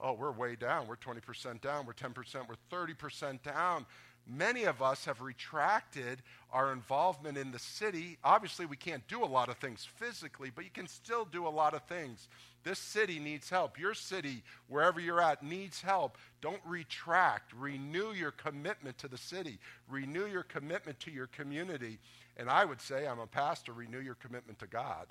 oh, 0.00 0.14
we're 0.14 0.32
way 0.32 0.56
down. 0.56 0.88
We're 0.88 0.96
20% 0.96 1.60
down. 1.60 1.86
We're 1.86 1.92
10%. 1.92 2.14
We're 2.48 2.56
30% 2.76 3.42
down. 3.42 3.86
Many 4.26 4.64
of 4.64 4.80
us 4.82 5.04
have 5.04 5.20
retracted 5.20 6.22
our 6.52 6.72
involvement 6.72 7.36
in 7.36 7.50
the 7.50 7.58
city. 7.58 8.18
Obviously, 8.22 8.66
we 8.66 8.76
can't 8.76 9.06
do 9.08 9.24
a 9.24 9.26
lot 9.26 9.48
of 9.48 9.56
things 9.56 9.86
physically, 9.96 10.50
but 10.54 10.64
you 10.64 10.70
can 10.72 10.86
still 10.86 11.24
do 11.24 11.46
a 11.46 11.50
lot 11.50 11.74
of 11.74 11.82
things 11.84 12.28
this 12.64 12.78
city 12.78 13.18
needs 13.18 13.50
help. 13.50 13.78
Your 13.78 13.94
city, 13.94 14.42
wherever 14.68 15.00
you're 15.00 15.20
at, 15.20 15.42
needs 15.42 15.80
help. 15.80 16.16
Don't 16.40 16.60
retract. 16.64 17.52
Renew 17.54 18.12
your 18.12 18.30
commitment 18.30 18.98
to 18.98 19.08
the 19.08 19.18
city, 19.18 19.58
renew 19.88 20.26
your 20.26 20.44
commitment 20.44 21.00
to 21.00 21.10
your 21.10 21.26
community. 21.28 21.98
And 22.36 22.48
I 22.48 22.64
would 22.64 22.80
say, 22.80 23.06
I'm 23.06 23.18
a 23.18 23.26
pastor, 23.26 23.72
renew 23.72 24.00
your 24.00 24.14
commitment 24.14 24.58
to 24.60 24.66
God 24.66 25.06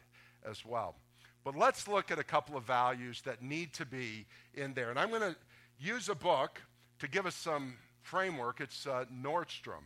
as 0.50 0.66
well. 0.66 0.96
But 1.44 1.56
let's 1.56 1.88
look 1.88 2.12
at 2.12 2.20
a 2.20 2.24
couple 2.24 2.58
of 2.58 2.64
values 2.64 3.22
that 3.26 3.42
need 3.42 3.74
to 3.74 3.86
be 3.86 4.26
in 4.54 4.74
there. 4.74 4.90
And 4.90 4.98
I'm 4.98 5.10
going 5.10 5.22
to 5.22 5.36
use 5.80 6.10
a 6.10 6.16
book 6.16 6.62
to 7.00 7.08
give 7.08 7.26
us 7.26 7.36
some 7.36 7.76
framework. 8.02 8.62
It's 8.62 8.88
uh, 8.88 9.06
Nordstrom. 9.14 9.84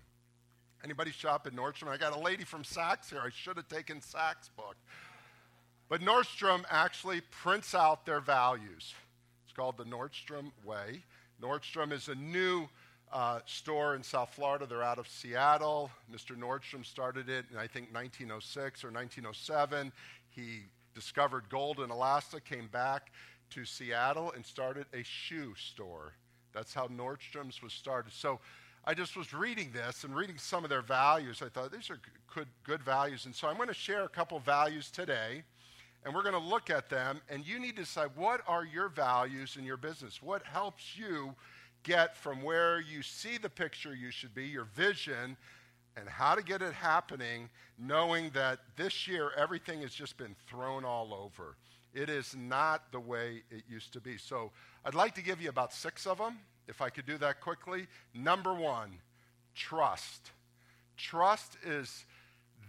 Anybody 0.84 1.12
shop 1.12 1.48
at 1.48 1.56
Nordstrom? 1.56 1.88
I 1.88 1.98
got 1.98 2.16
a 2.16 2.20
lady 2.20 2.44
from 2.44 2.64
Saks 2.64 3.10
here. 3.10 3.22
I 3.24 3.30
should 3.34 3.58
have 3.58 3.68
taken 3.68 4.02
Saks' 4.02 4.50
book. 4.56 4.76
But 5.90 6.02
Nordstrom 6.02 6.64
actually 6.70 7.22
prints 7.32 7.76
out 7.76 8.06
their 8.06 8.20
values. 8.20 8.94
It's 9.44 9.54
called 9.54 9.78
the 9.78 9.84
Nordstrom 9.84 10.52
Way. 10.64 11.04
Nordstrom 11.42 11.92
is 11.92 12.08
a 12.08 12.16
new 12.16 12.68
uh, 13.12 13.40
store 13.46 13.96
in 13.96 14.04
South 14.04 14.34
Florida. 14.34 14.66
They're 14.66 14.84
out 14.84 15.00
of 15.00 15.08
Seattle. 15.08 15.92
Mr. 16.12 16.38
Nordstrom 16.38 16.86
started 16.86 17.30
it 17.30 17.46
in, 17.52 17.58
I 17.58 17.68
think, 17.68 17.94
1906 17.94 18.84
or 18.84 18.92
1907. 18.92 19.92
He 20.30 20.64
discovered 20.94 21.50
gold 21.50 21.80
in 21.80 21.90
Alaska, 21.90 22.40
came 22.40 22.68
back 22.68 23.12
to 23.52 23.66
Seattle, 23.66 24.32
and 24.32 24.46
started 24.46 24.86
a 24.94 25.04
shoe 25.04 25.54
store. 25.56 26.14
That's 26.56 26.74
how 26.74 26.88
Nordstrom's 26.88 27.62
was 27.62 27.74
started. 27.74 28.14
So 28.14 28.40
I 28.86 28.96
just 28.96 29.16
was 29.18 29.34
reading 29.34 29.72
this 29.74 30.04
and 30.06 30.16
reading 30.16 30.38
some 30.38 30.64
of 30.64 30.70
their 30.72 30.82
values. 30.82 31.44
I 31.46 31.50
thought 31.50 31.72
these 31.72 31.90
are 31.92 32.00
good, 32.34 32.48
good 32.64 32.82
values. 32.82 33.26
And 33.26 33.36
so 33.36 33.48
I'm 33.48 33.58
going 33.58 33.68
to 33.68 33.74
share 33.76 34.04
a 34.06 34.10
couple 34.10 34.40
values 34.40 34.90
today 34.90 35.44
And 36.06 36.14
we're 36.14 36.22
going 36.22 36.34
to 36.34 36.40
look 36.40 36.70
at 36.70 36.88
them, 36.88 37.20
and 37.30 37.46
you 37.46 37.60
need 37.60 37.76
to 37.78 37.82
decide 37.82 38.10
what 38.16 38.42
are 38.48 38.64
your 38.64 38.90
values 38.90 39.58
in 39.58 39.66
your 39.66 39.78
business? 39.78 40.22
What 40.22 40.44
helps 40.44 40.96
you 40.96 41.34
get 41.82 42.16
from 42.16 42.44
where 42.44 42.80
you 42.80 43.02
see 43.02 43.40
the 43.40 43.50
picture 43.50 43.96
you 43.96 44.12
should 44.12 44.34
be, 44.36 44.46
your 44.46 44.66
vision, 44.76 45.36
and 45.98 46.08
how 46.08 46.36
to 46.36 46.44
get 46.44 46.62
it 46.62 46.74
happening, 46.74 47.50
knowing 47.80 48.30
that 48.36 48.60
this 48.76 49.08
year 49.08 49.32
everything 49.36 49.82
has 49.82 49.96
just 49.96 50.16
been 50.16 50.36
thrown 50.48 50.86
all 50.86 51.12
over. 51.12 51.56
It 51.96 52.10
is 52.10 52.36
not 52.38 52.92
the 52.92 53.00
way 53.00 53.42
it 53.50 53.64
used 53.70 53.94
to 53.94 54.02
be. 54.02 54.18
So 54.18 54.52
I'd 54.84 54.94
like 54.94 55.16
to 55.16 55.24
give 55.24 55.42
you 55.42 55.50
about 55.50 55.74
six 55.74 56.06
of 56.06 56.18
them, 56.18 56.38
if 56.68 56.82
I 56.82 56.90
could 56.90 57.06
do 57.06 57.18
that 57.20 57.40
quickly. 57.40 57.88
Number 58.14 58.54
one, 58.54 58.92
trust. 59.56 60.32
Trust 60.98 61.58
is 61.66 62.06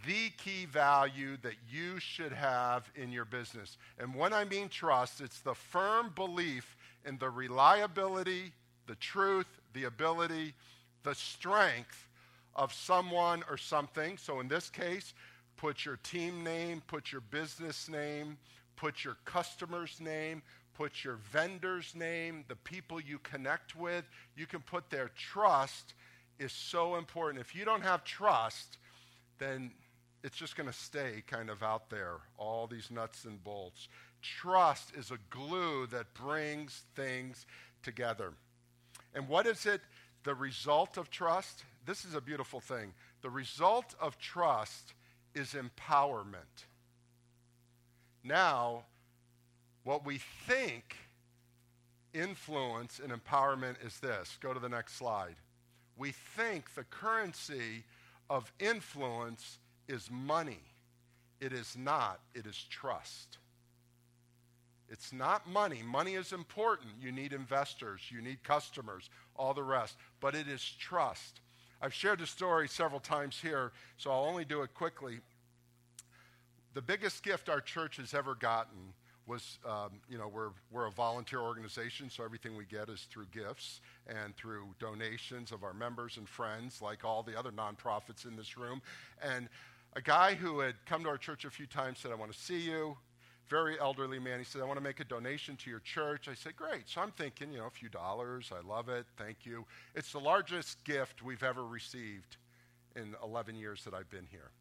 the 0.05 0.29
key 0.37 0.65
value 0.65 1.37
that 1.41 1.55
you 1.69 1.99
should 1.99 2.31
have 2.31 2.89
in 2.95 3.11
your 3.11 3.25
business. 3.25 3.77
And 3.99 4.15
when 4.15 4.31
I 4.31 4.45
mean 4.45 4.69
trust, 4.69 5.19
it's 5.19 5.41
the 5.41 5.55
firm 5.55 6.11
belief 6.15 6.77
in 7.05 7.17
the 7.17 7.29
reliability, 7.29 8.53
the 8.85 8.95
truth, 8.95 9.47
the 9.73 9.85
ability, 9.85 10.53
the 11.03 11.15
strength 11.15 12.07
of 12.55 12.73
someone 12.73 13.43
or 13.49 13.57
something. 13.57 14.17
So 14.17 14.39
in 14.39 14.47
this 14.47 14.69
case, 14.69 15.13
put 15.57 15.85
your 15.85 15.97
team 15.97 16.43
name, 16.43 16.81
put 16.87 17.11
your 17.11 17.21
business 17.21 17.89
name, 17.89 18.37
put 18.77 19.03
your 19.03 19.17
customer's 19.25 19.99
name, 19.99 20.41
put 20.75 21.03
your 21.03 21.15
vendor's 21.31 21.93
name, 21.93 22.45
the 22.47 22.55
people 22.55 23.01
you 23.01 23.19
connect 23.19 23.75
with. 23.75 24.05
You 24.37 24.45
can 24.45 24.61
put 24.61 24.89
their 24.89 25.09
trust 25.17 25.93
is 26.39 26.53
so 26.53 26.95
important. 26.95 27.41
If 27.41 27.53
you 27.55 27.65
don't 27.65 27.81
have 27.81 28.05
trust, 28.05 28.77
then 29.39 29.71
it's 30.23 30.37
just 30.37 30.55
going 30.55 30.69
to 30.69 30.75
stay 30.75 31.23
kind 31.27 31.49
of 31.49 31.63
out 31.63 31.89
there, 31.89 32.17
all 32.37 32.67
these 32.67 32.89
nuts 32.89 33.25
and 33.25 33.43
bolts. 33.43 33.89
Trust 34.21 34.95
is 34.95 35.11
a 35.11 35.17
glue 35.29 35.87
that 35.87 36.13
brings 36.13 36.83
things 36.95 37.45
together. 37.83 38.33
And 39.13 39.27
what 39.27 39.47
is 39.47 39.65
it, 39.65 39.81
the 40.23 40.35
result 40.35 40.97
of 40.97 41.09
trust? 41.09 41.63
This 41.85 42.05
is 42.05 42.13
a 42.13 42.21
beautiful 42.21 42.59
thing. 42.59 42.93
The 43.21 43.29
result 43.29 43.95
of 43.99 44.19
trust 44.19 44.93
is 45.33 45.55
empowerment. 45.55 46.65
Now, 48.23 48.83
what 49.83 50.05
we 50.05 50.19
think 50.47 50.95
influence 52.13 52.99
and 53.01 53.11
empowerment 53.11 53.75
is 53.85 53.99
this. 53.99 54.37
Go 54.41 54.53
to 54.53 54.59
the 54.59 54.69
next 54.69 54.95
slide. 54.95 55.35
We 55.97 56.11
think 56.11 56.73
the 56.75 56.83
currency 56.83 57.83
of 58.29 58.51
influence 58.59 59.59
is 59.87 60.09
money. 60.11 60.59
It 61.39 61.53
is 61.53 61.75
not, 61.77 62.19
it 62.33 62.45
is 62.45 62.65
trust. 62.69 63.37
It's 64.89 65.11
not 65.11 65.49
money. 65.49 65.81
Money 65.85 66.13
is 66.13 66.31
important. 66.31 66.89
You 67.01 67.11
need 67.11 67.33
investors, 67.33 68.01
you 68.09 68.21
need 68.21 68.43
customers, 68.43 69.09
all 69.35 69.53
the 69.53 69.63
rest. 69.63 69.97
But 70.19 70.33
it 70.33 70.47
is 70.47 70.63
trust. 70.79 71.41
I've 71.81 71.93
shared 71.93 72.19
the 72.19 72.27
story 72.27 72.67
several 72.67 72.99
times 72.99 73.39
here, 73.39 73.71
so 73.97 74.11
I'll 74.11 74.25
only 74.25 74.45
do 74.45 74.61
it 74.63 74.73
quickly. 74.73 75.19
The 76.77 76.83
biggest 76.83 77.23
gift 77.23 77.49
our 77.49 77.59
church 77.59 77.97
has 77.97 78.13
ever 78.13 78.35
gotten 78.35 78.93
was, 79.25 79.57
um, 79.67 79.93
you 80.07 80.19
know, 80.19 80.27
we're, 80.27 80.51
we're 80.69 80.85
a 80.85 80.91
volunteer 80.91 81.39
organization, 81.39 82.07
so 82.07 82.23
everything 82.23 82.55
we 82.55 82.65
get 82.65 82.87
is 82.87 83.07
through 83.09 83.25
gifts 83.33 83.81
and 84.05 84.35
through 84.35 84.67
donations 84.79 85.51
of 85.51 85.63
our 85.63 85.73
members 85.73 86.17
and 86.17 86.29
friends, 86.29 86.79
like 86.79 87.03
all 87.03 87.23
the 87.23 87.35
other 87.35 87.49
nonprofits 87.49 88.27
in 88.27 88.35
this 88.35 88.57
room. 88.59 88.79
And 89.23 89.49
a 89.93 90.01
guy 90.03 90.35
who 90.35 90.59
had 90.59 90.75
come 90.85 91.01
to 91.01 91.09
our 91.09 91.17
church 91.17 91.45
a 91.45 91.49
few 91.49 91.65
times 91.65 91.97
said, 91.97 92.11
I 92.11 92.13
want 92.13 92.31
to 92.31 92.37
see 92.37 92.59
you. 92.59 92.95
Very 93.49 93.79
elderly 93.79 94.19
man. 94.19 94.37
He 94.37 94.45
said, 94.45 94.61
I 94.61 94.65
want 94.65 94.77
to 94.77 94.83
make 94.83 94.99
a 94.99 95.05
donation 95.05 95.55
to 95.55 95.71
your 95.71 95.79
church. 95.79 96.27
I 96.29 96.35
said, 96.35 96.55
Great. 96.55 96.87
So 96.87 97.01
I'm 97.01 97.09
thinking, 97.09 97.51
you 97.51 97.57
know, 97.57 97.65
a 97.65 97.71
few 97.71 97.89
dollars. 97.89 98.51
I 98.55 98.63
love 98.63 98.87
it. 98.87 99.07
Thank 99.17 99.47
you. 99.47 99.65
It's 99.95 100.11
the 100.11 100.19
largest 100.19 100.83
gift 100.83 101.23
we've 101.23 101.41
ever 101.41 101.65
received 101.65 102.37
in 102.95 103.15
11 103.23 103.55
years 103.55 103.83
that 103.85 103.95
I've 103.95 104.11
been 104.11 104.27
here. 104.29 104.51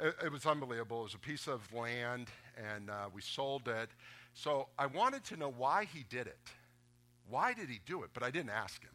It, 0.00 0.14
it 0.26 0.32
was 0.32 0.46
unbelievable. 0.46 1.00
It 1.00 1.04
was 1.04 1.14
a 1.14 1.18
piece 1.18 1.46
of 1.46 1.72
land, 1.72 2.28
and 2.74 2.90
uh, 2.90 3.08
we 3.14 3.22
sold 3.22 3.68
it. 3.68 3.90
So 4.34 4.68
I 4.78 4.86
wanted 4.86 5.24
to 5.24 5.36
know 5.36 5.52
why 5.56 5.86
he 5.92 6.04
did 6.10 6.26
it. 6.26 6.38
Why 7.28 7.54
did 7.54 7.68
he 7.68 7.80
do 7.86 8.02
it? 8.02 8.10
But 8.12 8.22
I 8.22 8.30
didn't 8.30 8.50
ask 8.50 8.82
him. 8.82 8.90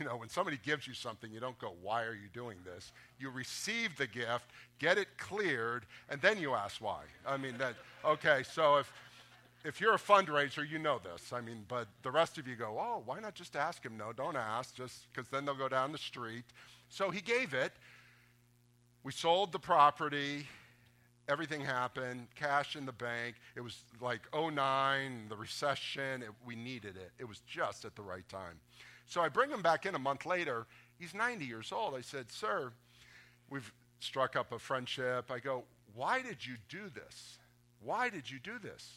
You 0.00 0.06
know, 0.06 0.16
when 0.16 0.28
somebody 0.28 0.58
gives 0.64 0.88
you 0.88 0.94
something, 0.94 1.30
you 1.30 1.38
don't 1.38 1.58
go, 1.60 1.74
Why 1.80 2.02
are 2.02 2.14
you 2.14 2.28
doing 2.32 2.58
this? 2.64 2.90
You 3.20 3.30
receive 3.30 3.96
the 3.96 4.08
gift, 4.08 4.50
get 4.80 4.98
it 4.98 5.06
cleared, 5.18 5.86
and 6.08 6.20
then 6.20 6.38
you 6.40 6.54
ask 6.54 6.82
why. 6.82 7.02
I 7.24 7.36
mean, 7.36 7.56
that, 7.58 7.76
okay, 8.04 8.42
so 8.42 8.78
if, 8.78 8.92
if 9.64 9.80
you're 9.80 9.94
a 9.94 9.98
fundraiser, 9.98 10.68
you 10.68 10.80
know 10.80 10.98
this. 10.98 11.32
I 11.32 11.40
mean, 11.40 11.64
but 11.68 11.86
the 12.02 12.10
rest 12.10 12.38
of 12.38 12.48
you 12.48 12.56
go, 12.56 12.76
Oh, 12.76 13.02
why 13.06 13.20
not 13.20 13.36
just 13.36 13.54
ask 13.54 13.84
him? 13.84 13.96
No, 13.96 14.12
don't 14.12 14.36
ask, 14.36 14.74
just 14.74 15.06
because 15.12 15.28
then 15.28 15.44
they'll 15.44 15.54
go 15.54 15.68
down 15.68 15.92
the 15.92 15.98
street. 15.98 16.44
So 16.88 17.10
he 17.10 17.20
gave 17.20 17.54
it. 17.54 17.72
We 19.04 19.12
sold 19.12 19.52
the 19.52 19.58
property. 19.58 20.46
Everything 21.28 21.60
happened, 21.60 22.26
cash 22.34 22.74
in 22.74 22.86
the 22.86 22.92
bank. 22.92 23.36
It 23.54 23.60
was 23.60 23.82
like 24.00 24.20
09, 24.34 25.26
the 25.28 25.36
recession. 25.36 26.22
It, 26.22 26.30
we 26.44 26.56
needed 26.56 26.96
it. 26.96 27.12
It 27.18 27.28
was 27.28 27.40
just 27.46 27.84
at 27.84 27.96
the 27.96 28.02
right 28.02 28.26
time. 28.28 28.60
So 29.06 29.20
I 29.20 29.28
bring 29.28 29.50
him 29.50 29.62
back 29.62 29.84
in 29.84 29.94
a 29.94 29.98
month 29.98 30.24
later. 30.24 30.66
He's 30.98 31.14
90 31.14 31.44
years 31.44 31.70
old. 31.70 31.94
I 31.94 32.00
said, 32.00 32.32
Sir, 32.32 32.72
we've 33.50 33.70
struck 34.00 34.36
up 34.36 34.52
a 34.52 34.58
friendship. 34.58 35.30
I 35.30 35.38
go, 35.38 35.64
Why 35.94 36.22
did 36.22 36.44
you 36.44 36.54
do 36.70 36.90
this? 36.94 37.38
Why 37.82 38.08
did 38.08 38.30
you 38.30 38.38
do 38.38 38.58
this? 38.58 38.90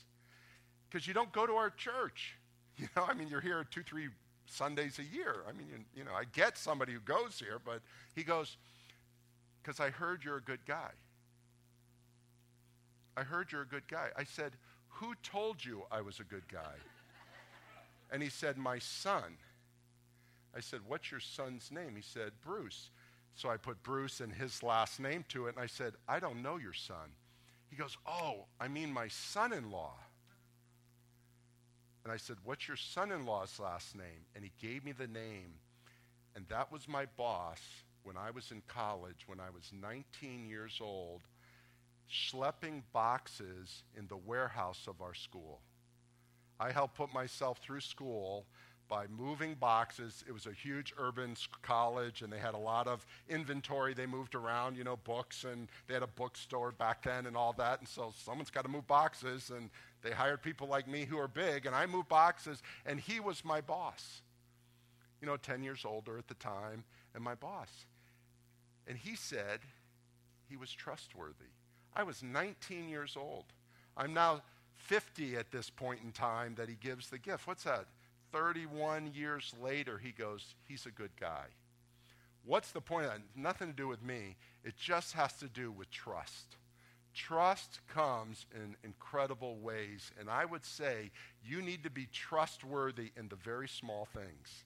Because 0.89 1.05
you 1.05 1.13
don't 1.13 1.31
go 1.33 1.45
to 1.45 1.53
our 1.53 1.69
church. 1.69 2.35
You 2.79 2.87
know, 2.95 3.05
I 3.07 3.15
mean, 3.15 3.27
you're 3.27 3.41
here 3.41 3.65
two, 3.71 3.81
three 3.81 4.09
Sundays 4.45 4.99
a 4.99 5.03
year. 5.03 5.37
I 5.49 5.51
mean, 5.51 5.65
you, 5.67 5.79
you 5.95 6.03
know, 6.03 6.11
I 6.15 6.25
get 6.31 6.55
somebody 6.55 6.93
who 6.93 6.99
goes 6.99 7.39
here, 7.43 7.57
but 7.65 7.81
he 8.13 8.21
goes, 8.21 8.55
Because 9.67 9.81
I 9.81 9.89
heard 9.89 10.23
you're 10.23 10.37
a 10.37 10.41
good 10.41 10.65
guy. 10.65 10.91
I 13.17 13.23
heard 13.23 13.51
you're 13.51 13.63
a 13.63 13.67
good 13.67 13.85
guy. 13.89 14.07
I 14.15 14.23
said, 14.23 14.53
Who 14.87 15.13
told 15.23 15.65
you 15.65 15.81
I 15.91 15.99
was 15.99 16.21
a 16.21 16.23
good 16.23 16.47
guy? 16.47 16.75
And 18.09 18.23
he 18.23 18.29
said, 18.29 18.57
My 18.57 18.79
son. 18.79 19.35
I 20.55 20.61
said, 20.61 20.79
What's 20.87 21.11
your 21.11 21.19
son's 21.19 21.69
name? 21.69 21.97
He 21.97 22.01
said, 22.01 22.31
Bruce. 22.45 22.91
So 23.35 23.49
I 23.49 23.57
put 23.57 23.83
Bruce 23.83 24.21
and 24.21 24.31
his 24.31 24.63
last 24.63 25.01
name 25.01 25.25
to 25.29 25.47
it, 25.47 25.55
and 25.55 25.61
I 25.61 25.67
said, 25.67 25.95
I 26.07 26.21
don't 26.21 26.41
know 26.41 26.55
your 26.55 26.71
son. 26.71 27.11
He 27.69 27.75
goes, 27.75 27.97
Oh, 28.07 28.45
I 28.61 28.69
mean 28.69 28.93
my 28.93 29.09
son 29.09 29.51
in 29.51 29.69
law. 29.69 29.95
And 32.05 32.13
I 32.13 32.15
said, 32.15 32.37
What's 32.45 32.69
your 32.69 32.77
son 32.77 33.11
in 33.11 33.25
law's 33.25 33.59
last 33.59 33.97
name? 33.97 34.27
And 34.33 34.45
he 34.45 34.51
gave 34.65 34.85
me 34.85 34.93
the 34.93 35.07
name. 35.07 35.55
And 36.37 36.45
that 36.47 36.71
was 36.71 36.87
my 36.87 37.05
boss 37.17 37.59
when 38.07 38.15
I 38.15 38.31
was 38.31 38.51
in 38.51 38.61
college, 38.69 39.25
when 39.27 39.41
I 39.41 39.49
was 39.53 39.69
19 39.73 40.45
years 40.45 40.79
old, 40.81 41.23
schlepping 42.09 42.83
boxes 42.93 43.83
in 43.97 44.07
the 44.07 44.15
warehouse 44.15 44.85
of 44.87 45.01
our 45.01 45.13
school. 45.13 45.59
I 46.57 46.71
helped 46.71 46.95
put 46.95 47.13
myself 47.13 47.59
through 47.59 47.81
school 47.81 48.45
by 48.87 49.07
moving 49.07 49.55
boxes. 49.55 50.23
It 50.25 50.31
was 50.31 50.45
a 50.45 50.53
huge 50.53 50.93
urban 50.97 51.35
college, 51.61 52.21
and 52.21 52.31
they 52.31 52.37
had 52.37 52.53
a 52.53 52.57
lot 52.57 52.87
of 52.87 53.05
inventory. 53.27 53.93
They 53.93 54.05
moved 54.05 54.35
around, 54.35 54.77
you 54.77 54.85
know, 54.85 54.95
books, 54.95 55.43
and 55.43 55.67
they 55.87 55.93
had 55.93 56.01
a 56.01 56.07
bookstore 56.07 56.71
back 56.71 57.03
then 57.03 57.25
and 57.25 57.35
all 57.35 57.51
that. 57.57 57.79
And 57.79 57.89
so 57.89 58.13
someone's 58.17 58.49
got 58.49 58.63
to 58.63 58.69
move 58.69 58.87
boxes, 58.87 59.51
and 59.53 59.69
they 60.01 60.11
hired 60.11 60.41
people 60.41 60.69
like 60.69 60.87
me 60.87 61.03
who 61.03 61.17
are 61.17 61.27
big, 61.27 61.65
and 61.65 61.75
I 61.75 61.85
moved 61.85 62.07
boxes, 62.07 62.63
and 62.85 63.01
he 63.01 63.19
was 63.19 63.43
my 63.43 63.59
boss. 63.59 64.21
You 65.19 65.27
know, 65.27 65.35
10 65.35 65.61
years 65.61 65.83
older 65.83 66.17
at 66.17 66.29
the 66.29 66.35
time, 66.35 66.85
and 67.13 67.21
my 67.21 67.35
boss. 67.35 67.85
And 68.87 68.97
he 68.97 69.15
said 69.15 69.59
he 70.49 70.55
was 70.55 70.71
trustworthy. 70.71 71.51
I 71.95 72.03
was 72.03 72.23
19 72.23 72.87
years 72.87 73.17
old. 73.17 73.45
I'm 73.95 74.13
now 74.13 74.41
50 74.75 75.35
at 75.35 75.51
this 75.51 75.69
point 75.69 76.01
in 76.03 76.11
time 76.11 76.55
that 76.55 76.69
he 76.69 76.75
gives 76.75 77.09
the 77.09 77.17
gift. 77.17 77.47
What's 77.47 77.63
that? 77.63 77.85
31 78.31 79.11
years 79.13 79.53
later, 79.61 79.97
he 79.97 80.11
goes, 80.11 80.55
He's 80.67 80.85
a 80.85 80.91
good 80.91 81.11
guy. 81.19 81.45
What's 82.45 82.71
the 82.71 82.81
point 82.81 83.05
of 83.05 83.11
that? 83.11 83.21
Nothing 83.35 83.69
to 83.69 83.75
do 83.75 83.87
with 83.87 84.03
me. 84.03 84.37
It 84.63 84.75
just 84.77 85.13
has 85.13 85.33
to 85.39 85.47
do 85.47 85.71
with 85.71 85.89
trust. 85.91 86.55
Trust 87.13 87.79
comes 87.93 88.45
in 88.55 88.75
incredible 88.83 89.57
ways. 89.57 90.11
And 90.19 90.29
I 90.29 90.45
would 90.45 90.65
say 90.65 91.11
you 91.43 91.61
need 91.61 91.83
to 91.83 91.89
be 91.89 92.07
trustworthy 92.13 93.11
in 93.17 93.27
the 93.27 93.35
very 93.35 93.67
small 93.67 94.07
things. 94.13 94.63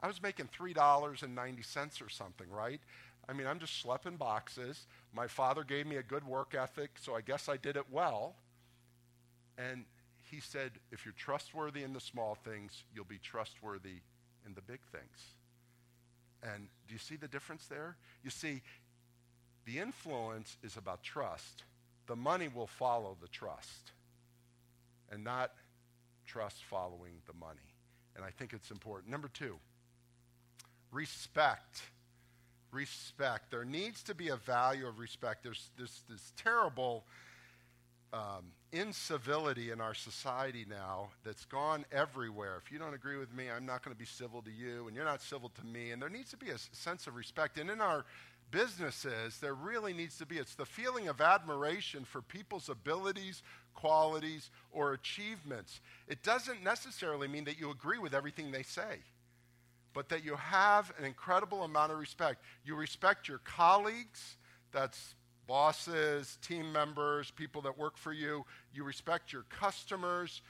I 0.00 0.08
was 0.08 0.20
making 0.20 0.48
$3.90 0.48 2.02
or 2.02 2.08
something, 2.10 2.50
right? 2.50 2.80
I 3.28 3.32
mean, 3.32 3.46
I'm 3.46 3.58
just 3.58 3.84
schlepping 3.84 4.18
boxes. 4.18 4.86
My 5.12 5.26
father 5.26 5.64
gave 5.64 5.86
me 5.86 5.96
a 5.96 6.02
good 6.02 6.24
work 6.26 6.54
ethic, 6.54 6.90
so 7.00 7.14
I 7.16 7.20
guess 7.20 7.48
I 7.48 7.56
did 7.56 7.76
it 7.76 7.86
well. 7.90 8.36
And 9.58 9.84
he 10.30 10.40
said, 10.40 10.72
if 10.92 11.04
you're 11.04 11.14
trustworthy 11.16 11.82
in 11.82 11.92
the 11.92 12.00
small 12.00 12.36
things, 12.44 12.84
you'll 12.94 13.04
be 13.04 13.18
trustworthy 13.18 14.02
in 14.44 14.54
the 14.54 14.60
big 14.60 14.80
things. 14.92 15.34
And 16.42 16.68
do 16.86 16.94
you 16.94 17.00
see 17.00 17.16
the 17.16 17.28
difference 17.28 17.66
there? 17.66 17.96
You 18.22 18.30
see, 18.30 18.62
the 19.64 19.78
influence 19.78 20.56
is 20.62 20.76
about 20.76 21.02
trust. 21.02 21.64
the 22.06 22.16
money 22.16 22.48
will 22.48 22.66
follow 22.66 23.16
the 23.20 23.28
trust 23.28 23.92
and 25.10 25.24
not 25.24 25.52
trust 26.26 26.64
following 26.64 27.20
the 27.26 27.32
money. 27.32 27.74
And 28.14 28.24
I 28.24 28.30
think 28.30 28.52
it's 28.52 28.70
important. 28.70 29.10
Number 29.10 29.28
two, 29.28 29.56
respect. 30.92 31.82
Respect. 32.72 33.50
There 33.50 33.64
needs 33.64 34.02
to 34.04 34.14
be 34.14 34.28
a 34.28 34.36
value 34.36 34.86
of 34.86 34.98
respect. 34.98 35.42
There's 35.42 35.70
this, 35.78 36.02
this 36.08 36.32
terrible 36.36 37.04
um, 38.12 38.52
incivility 38.72 39.70
in 39.70 39.80
our 39.80 39.94
society 39.94 40.66
now 40.68 41.08
that's 41.24 41.44
gone 41.44 41.84
everywhere. 41.92 42.60
If 42.64 42.70
you 42.70 42.78
don't 42.78 42.94
agree 42.94 43.16
with 43.16 43.32
me, 43.34 43.50
I'm 43.50 43.66
not 43.66 43.84
going 43.84 43.94
to 43.94 43.98
be 43.98 44.06
civil 44.06 44.42
to 44.42 44.50
you, 44.50 44.86
and 44.86 44.96
you're 44.96 45.04
not 45.04 45.22
civil 45.22 45.50
to 45.50 45.66
me. 45.66 45.90
And 45.90 46.00
there 46.00 46.08
needs 46.08 46.30
to 46.30 46.36
be 46.36 46.50
a 46.50 46.58
sense 46.72 47.06
of 47.06 47.14
respect. 47.14 47.58
And 47.58 47.70
in 47.70 47.80
our 47.80 48.04
businesses, 48.50 49.38
there 49.38 49.54
really 49.54 49.92
needs 49.92 50.18
to 50.18 50.26
be 50.26 50.38
it's 50.38 50.54
the 50.54 50.66
feeling 50.66 51.08
of 51.08 51.20
admiration 51.20 52.04
for 52.04 52.22
people's 52.22 52.68
abilities, 52.68 53.42
qualities, 53.74 54.50
or 54.70 54.92
achievements. 54.92 55.80
It 56.08 56.22
doesn't 56.22 56.62
necessarily 56.62 57.28
mean 57.28 57.44
that 57.44 57.58
you 57.58 57.70
agree 57.70 57.98
with 57.98 58.14
everything 58.14 58.50
they 58.50 58.62
say, 58.62 59.00
but 59.96 60.10
that 60.10 60.22
you 60.22 60.36
have 60.36 60.92
an 60.98 61.06
incredible 61.06 61.62
amount 61.62 61.90
of 61.90 61.98
respect. 61.98 62.42
You 62.66 62.76
respect 62.76 63.28
your 63.28 63.38
colleagues, 63.38 64.36
that's 64.70 65.14
bosses, 65.46 66.36
team 66.42 66.70
members, 66.70 67.30
people 67.30 67.62
that 67.62 67.78
work 67.78 67.96
for 67.96 68.12
you. 68.12 68.44
You 68.74 68.84
respect 68.84 69.32
your 69.32 69.44
customers. 69.48 70.42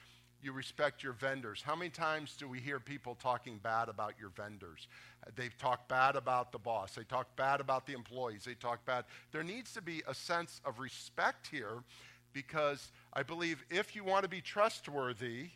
You 0.42 0.50
respect 0.50 1.04
your 1.04 1.12
vendors. 1.12 1.62
How 1.62 1.76
many 1.76 1.90
times 1.90 2.34
do 2.36 2.48
we 2.48 2.58
hear 2.58 2.80
people 2.80 3.14
talking 3.14 3.60
bad 3.62 3.88
about 3.88 4.14
your 4.18 4.30
vendors? 4.30 4.88
They 5.36 5.50
talk 5.60 5.86
bad 5.86 6.16
about 6.16 6.50
the 6.50 6.58
boss. 6.58 6.96
They 6.96 7.04
talk 7.04 7.36
bad 7.36 7.60
about 7.60 7.86
the 7.86 7.92
employees. 7.92 8.44
They 8.44 8.54
talk 8.54 8.84
bad. 8.84 9.04
There 9.30 9.44
needs 9.44 9.72
to 9.74 9.80
be 9.80 10.02
a 10.08 10.14
sense 10.14 10.60
of 10.64 10.80
respect 10.80 11.46
here 11.46 11.84
because 12.32 12.90
I 13.12 13.22
believe 13.22 13.64
if 13.70 13.94
you 13.94 14.02
want 14.02 14.24
to 14.24 14.28
be 14.28 14.40
trustworthy, 14.40 15.50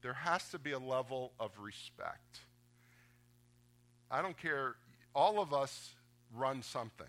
there 0.00 0.12
has 0.14 0.48
to 0.50 0.60
be 0.60 0.70
a 0.70 0.78
level 0.78 1.32
of 1.40 1.50
respect. 1.58 2.42
I 4.10 4.22
don't 4.22 4.36
care, 4.36 4.74
all 5.14 5.40
of 5.40 5.52
us 5.52 5.94
run 6.34 6.62
something 6.62 7.06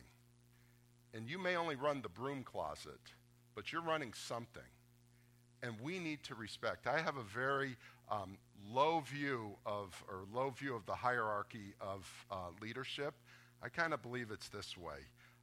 and 1.14 1.30
you 1.30 1.38
may 1.38 1.56
only 1.56 1.76
run 1.76 2.02
the 2.02 2.10
broom 2.10 2.44
closet, 2.44 3.00
but 3.56 3.72
you're 3.72 3.82
running 3.82 4.14
something. 4.14 4.64
And 5.64 5.76
we 5.82 6.00
need 6.00 6.24
to 6.24 6.36
respect. 6.36 6.88
I 6.88 7.00
have 7.00 7.18
a 7.18 7.24
very 7.24 7.76
um, 8.10 8.38
low 8.70 9.02
view 9.02 9.58
of, 9.66 10.04
or 10.10 10.24
low 10.34 10.50
view 10.50 10.76
of 10.76 10.86
the 10.86 10.96
hierarchy 10.96 11.74
of 11.80 12.10
uh, 12.32 12.36
leadership. 12.62 13.14
I 13.62 13.70
kind 13.70 13.94
of 13.94 14.02
believe 14.02 14.32
it's 14.32 14.50
this 14.50 14.78
way. 14.78 14.98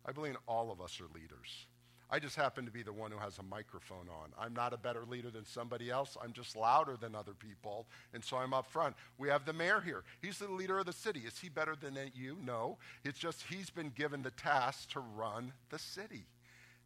I 0.05 0.13
believe 0.13 0.37
all 0.49 0.73
of 0.73 0.81
us 0.81 1.01
are 1.01 1.07
leaders. 1.15 1.67
I 2.11 2.19
just 2.19 2.37
happen 2.37 2.65
to 2.65 2.71
be 2.71 2.83
the 2.83 2.93
one 2.93 3.11
who 3.11 3.19
has 3.19 3.39
a 3.39 3.43
microphone 3.43 4.09
on. 4.09 4.31
I'm 4.39 4.55
not 4.55 4.73
a 4.73 4.79
better 4.79 5.05
leader 5.05 5.31
than 5.31 5.45
somebody 5.45 5.91
else. 5.91 6.17
I'm 6.23 6.33
just 6.33 6.57
louder 6.57 6.97
than 6.97 7.15
other 7.15 7.35
people, 7.35 7.87
and 8.15 8.25
so 8.25 8.39
I'm 8.39 8.55
up 8.55 8.67
front. 8.67 8.97
We 9.19 9.29
have 9.29 9.45
the 9.45 9.53
mayor 9.53 9.81
here. 9.81 10.05
He's 10.23 10.39
the 10.39 10.51
leader 10.51 10.79
of 10.79 10.87
the 10.87 10.93
city. 10.93 11.21
Is 11.27 11.39
he 11.39 11.51
better 11.51 11.77
than 11.77 11.99
you? 12.15 12.39
No. 12.43 12.79
It's 13.05 13.19
just 13.19 13.43
he's 13.43 13.69
been 13.69 13.91
given 13.91 14.23
the 14.23 14.31
task 14.31 14.91
to 14.93 15.01
run 15.01 15.53
the 15.69 15.79
city, 15.79 16.25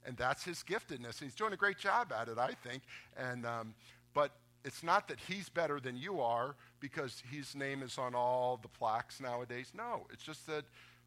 and 0.05 0.17
that's 0.17 0.45
his 0.45 0.65
giftedness. 0.65 1.21
And 1.21 1.31
he's 1.31 1.37
doing 1.37 1.53
a 1.53 1.57
great 1.57 1.79
job 1.79 2.13
at 2.13 2.29
it, 2.29 2.39
I 2.39 2.53
think. 2.65 2.83
And 3.17 3.47
um, 3.47 3.75
but 4.15 4.33
it's 4.65 4.83
not 4.83 5.07
that 5.09 5.19
he's 5.21 5.49
better 5.49 5.79
than 5.79 5.97
you 5.97 6.21
are 6.21 6.57
because 6.81 7.23
his 7.31 7.55
name 7.55 7.83
is 7.83 7.97
on 7.97 8.15
all 8.15 8.59
the 8.61 8.69
plaques 8.69 9.21
nowadays. 9.21 9.73
No, 9.77 10.07
it's 10.13 10.23
just 10.23 10.47
that 10.49 10.65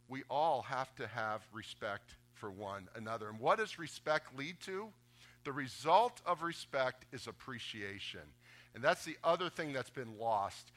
we 0.08 0.24
all 0.30 0.62
have 0.62 0.96
to 0.96 1.08
have 1.08 1.42
respect 1.52 2.16
for 2.36 2.52
one 2.52 2.88
another. 2.96 3.30
And 3.30 3.40
what 3.40 3.58
does 3.58 3.80
respect 3.80 4.38
lead 4.38 4.60
to? 4.62 4.90
The 5.44 5.52
result 5.52 6.22
of 6.26 6.42
respect 6.42 7.06
is 7.12 7.28
appreciation. 7.28 8.22
And 8.74 8.84
that's 8.84 9.06
the 9.06 9.18
other 9.24 9.50
thing 9.50 9.74
that's 9.74 9.90
been 9.90 10.18
lost. 10.20 10.72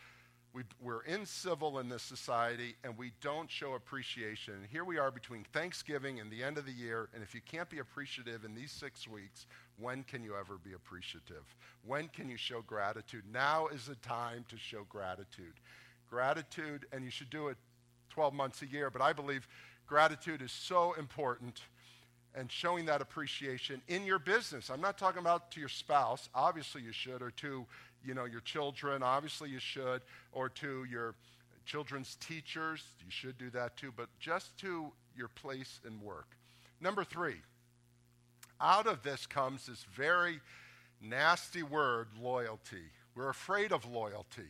we 0.55 0.63
are 0.87 1.03
incivil 1.09 1.81
in 1.81 1.89
this 1.89 2.03
society 2.03 2.77
and 2.85 2.97
we 2.97 3.13
don't 3.21 3.51
show 3.51 3.75
appreciation. 3.75 4.55
And 4.55 4.67
here 4.71 4.85
we 4.85 4.99
are 4.99 5.11
between 5.11 5.45
Thanksgiving 5.53 6.21
and 6.21 6.31
the 6.31 6.45
end 6.45 6.59
of 6.59 6.67
the 6.67 6.73
year, 6.73 7.09
and 7.13 7.23
if 7.23 7.35
you 7.35 7.41
can't 7.41 7.69
be 7.69 7.79
appreciative 7.79 8.45
in 8.45 8.55
these 8.55 8.71
six 8.71 9.09
weeks, 9.09 9.47
when 9.79 10.05
can 10.05 10.23
you 10.23 10.35
ever 10.37 10.59
be 10.59 10.75
appreciative? 10.75 11.45
When 11.85 12.09
can 12.09 12.29
you 12.29 12.37
show 12.37 12.63
gratitude? 12.63 13.25
Now 13.33 13.69
is 13.69 13.87
the 13.87 13.97
time 13.97 14.45
to 14.49 14.57
show 14.57 14.85
gratitude. 14.89 15.55
Gratitude, 16.09 16.87
and 16.93 17.05
you 17.05 17.11
should 17.11 17.31
do 17.31 17.49
it 17.49 17.57
12 18.11 18.35
months 18.35 18.63
a 18.63 18.67
year, 18.67 18.91
but 18.91 19.03
I 19.03 19.13
believe 19.13 19.47
Gratitude 19.89 20.43
is 20.43 20.53
so 20.53 20.93
important 20.95 21.63
and 22.35 22.53
showing 22.53 22.85
that 22.87 23.01
appreciation 23.01 23.81
in 23.89 24.05
your 24.05 24.19
business. 24.19 24.71
I'm 24.71 24.81
not 24.81 24.99
talking 24.99 25.21
about 25.21 25.51
to 25.53 25.61
your 25.61 25.69
spouse, 25.69 26.29
obviously 26.35 26.83
you 26.83 26.93
should, 26.93 27.23
or 27.23 27.31
to, 27.33 27.67
you 28.05 28.15
know, 28.15 28.27
your 28.27 28.41
children, 28.43 29.03
obviously 29.03 29.49
you 29.49 29.59
should, 29.59 30.03
or 30.33 30.49
to 30.51 30.85
your 30.85 31.15
children's 31.65 32.17
teachers, 32.17 32.83
you 33.05 33.11
should 33.11 33.39
do 33.39 33.51
that 33.51 33.77
too, 33.77 33.93
but 33.97 34.09
just 34.21 34.57
to 34.59 34.93
your 35.17 35.29
place 35.29 35.81
and 35.85 36.01
work. 36.03 36.37
Number 36.81 37.03
3. 37.03 37.35
Out 38.61 38.87
of 38.87 39.03
this 39.03 39.27
comes 39.27 39.67
this 39.67 39.85
very 39.95 40.41
nasty 41.01 41.63
word, 41.63 42.09
loyalty. 42.21 42.85
We're 43.15 43.29
afraid 43.31 43.73
of 43.73 43.91
loyalty. 43.91 44.49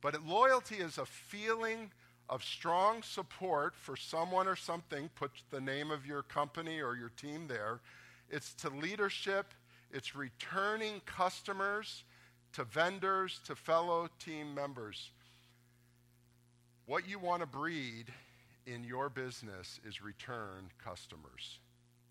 But 0.00 0.24
loyalty 0.24 0.76
is 0.76 0.98
a 0.98 1.06
feeling 1.06 1.90
of 2.32 2.42
strong 2.42 3.02
support 3.02 3.74
for 3.76 3.94
someone 3.94 4.48
or 4.48 4.56
something, 4.56 5.10
put 5.16 5.30
the 5.50 5.60
name 5.60 5.90
of 5.90 6.06
your 6.06 6.22
company 6.22 6.80
or 6.80 6.96
your 6.96 7.10
team 7.10 7.46
there. 7.46 7.80
It's 8.30 8.54
to 8.54 8.70
leadership, 8.70 9.52
it's 9.92 10.16
returning 10.16 11.02
customers, 11.04 12.04
to 12.54 12.64
vendors, 12.64 13.38
to 13.44 13.54
fellow 13.54 14.08
team 14.18 14.54
members. 14.54 15.10
What 16.86 17.06
you 17.06 17.18
want 17.18 17.42
to 17.42 17.46
breed 17.46 18.06
in 18.66 18.82
your 18.82 19.10
business 19.10 19.78
is 19.86 20.02
return 20.02 20.70
customers. 20.82 21.58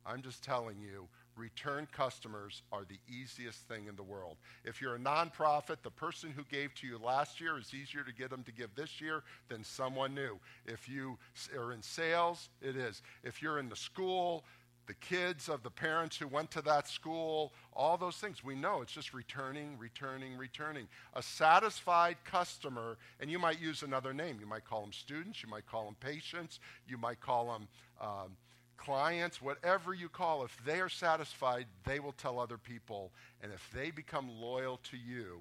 I'm 0.05 0.21
just 0.21 0.43
telling 0.43 0.77
you, 0.79 1.07
return 1.41 1.87
customers 1.91 2.61
are 2.71 2.83
the 2.87 2.99
easiest 3.11 3.67
thing 3.67 3.87
in 3.87 3.95
the 3.95 4.03
world. 4.03 4.37
If 4.63 4.79
you're 4.79 4.95
a 4.95 4.99
nonprofit, 4.99 5.77
the 5.81 5.89
person 5.89 6.29
who 6.29 6.43
gave 6.43 6.75
to 6.75 6.87
you 6.87 6.99
last 7.03 7.41
year 7.41 7.57
is 7.57 7.73
easier 7.73 8.03
to 8.03 8.13
get 8.13 8.29
them 8.29 8.43
to 8.43 8.51
give 8.51 8.69
this 8.75 9.01
year 9.01 9.23
than 9.49 9.63
someone 9.63 10.13
new. 10.13 10.39
If 10.67 10.87
you 10.87 11.17
are 11.57 11.73
in 11.73 11.81
sales, 11.81 12.49
it 12.61 12.75
is. 12.75 13.01
If 13.23 13.41
you're 13.41 13.57
in 13.57 13.69
the 13.69 13.75
school, 13.75 14.45
the 14.85 14.93
kids 14.95 15.49
of 15.49 15.63
the 15.63 15.71
parents 15.71 16.15
who 16.15 16.27
went 16.27 16.51
to 16.51 16.61
that 16.61 16.87
school, 16.87 17.53
all 17.73 17.97
those 17.97 18.17
things. 18.17 18.43
We 18.43 18.55
know 18.55 18.81
it's 18.81 18.91
just 18.91 19.13
returning, 19.13 19.77
returning, 19.79 20.37
returning. 20.37 20.87
A 21.15 21.23
satisfied 21.23 22.17
customer, 22.23 22.97
and 23.19 23.31
you 23.31 23.39
might 23.39 23.59
use 23.59 23.81
another 23.81 24.13
name. 24.13 24.37
You 24.39 24.45
might 24.45 24.65
call 24.65 24.81
them 24.81 24.93
students, 24.93 25.41
you 25.41 25.49
might 25.49 25.65
call 25.65 25.85
them 25.85 25.95
patients, 25.99 26.59
you 26.87 26.97
might 26.97 27.19
call 27.19 27.51
them. 27.53 27.67
Um, 27.99 28.37
clients, 28.81 29.41
whatever 29.41 29.93
you 29.93 30.09
call, 30.09 30.43
if 30.43 30.57
they 30.65 30.79
are 30.79 30.89
satisfied, 30.89 31.67
they 31.85 31.99
will 31.99 32.13
tell 32.13 32.39
other 32.39 32.57
people. 32.57 33.11
And 33.41 33.53
if 33.53 33.69
they 33.73 33.91
become 33.91 34.29
loyal 34.41 34.79
to 34.89 34.97
you 34.97 35.39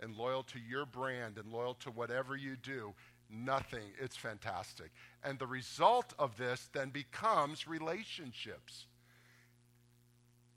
and 0.00 0.16
loyal 0.16 0.44
to 0.44 0.58
your 0.58 0.86
brand 0.86 1.36
and 1.36 1.52
loyal 1.52 1.74
to 1.74 1.90
whatever 1.90 2.36
you 2.36 2.56
do, 2.62 2.94
nothing, 3.28 3.82
it's 4.00 4.16
fantastic. 4.16 4.90
And 5.24 5.38
the 5.38 5.46
result 5.46 6.14
of 6.18 6.36
this 6.36 6.68
then 6.72 6.90
becomes 6.90 7.66
relationships. 7.66 8.86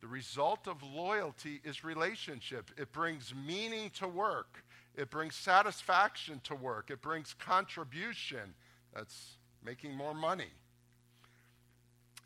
The 0.01 0.07
result 0.07 0.67
of 0.67 0.83
loyalty 0.83 1.61
is 1.63 1.83
relationship. 1.83 2.69
It 2.77 2.91
brings 2.91 3.33
meaning 3.35 3.89
to 3.95 4.07
work. 4.07 4.63
It 4.95 5.09
brings 5.09 5.35
satisfaction 5.35 6.41
to 6.45 6.55
work. 6.55 6.91
It 6.91 7.01
brings 7.01 7.33
contribution. 7.33 8.53
That's 8.93 9.37
making 9.65 9.95
more 9.95 10.13
money. 10.13 10.51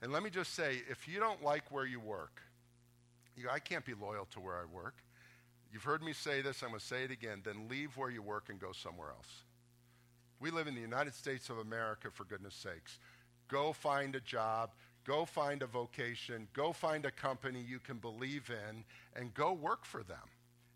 And 0.03 0.11
let 0.11 0.21
me 0.21 0.29
just 0.29 0.53
say 0.53 0.81
if 0.89 1.07
you 1.07 1.21
don't 1.21 1.41
like 1.41 1.71
where 1.71 1.85
you 1.85 2.01
work, 2.01 2.41
you, 3.37 3.47
I 3.49 3.59
can't 3.59 3.85
be 3.85 3.93
loyal 3.93 4.27
to 4.31 4.41
where 4.41 4.55
I 4.55 4.65
work. 4.65 4.95
You've 5.71 5.85
heard 5.85 6.03
me 6.03 6.11
say 6.11 6.41
this, 6.41 6.61
I'm 6.61 6.69
going 6.69 6.81
to 6.81 6.85
say 6.85 7.05
it 7.05 7.11
again. 7.11 7.41
Then 7.43 7.69
leave 7.69 7.95
where 7.95 8.09
you 8.09 8.21
work 8.21 8.49
and 8.49 8.59
go 8.59 8.73
somewhere 8.73 9.11
else. 9.11 9.43
We 10.41 10.51
live 10.51 10.67
in 10.67 10.75
the 10.75 10.81
United 10.81 11.15
States 11.15 11.49
of 11.49 11.57
America, 11.57 12.09
for 12.11 12.25
goodness 12.25 12.53
sakes. 12.53 12.99
Go 13.47 13.71
find 13.71 14.13
a 14.17 14.19
job, 14.19 14.71
go 15.05 15.23
find 15.23 15.61
a 15.61 15.67
vocation, 15.67 16.49
go 16.51 16.73
find 16.73 17.05
a 17.05 17.11
company 17.11 17.63
you 17.65 17.79
can 17.79 17.97
believe 17.97 18.51
in, 18.51 18.83
and 19.15 19.33
go 19.33 19.53
work 19.53 19.85
for 19.85 20.03
them. 20.03 20.17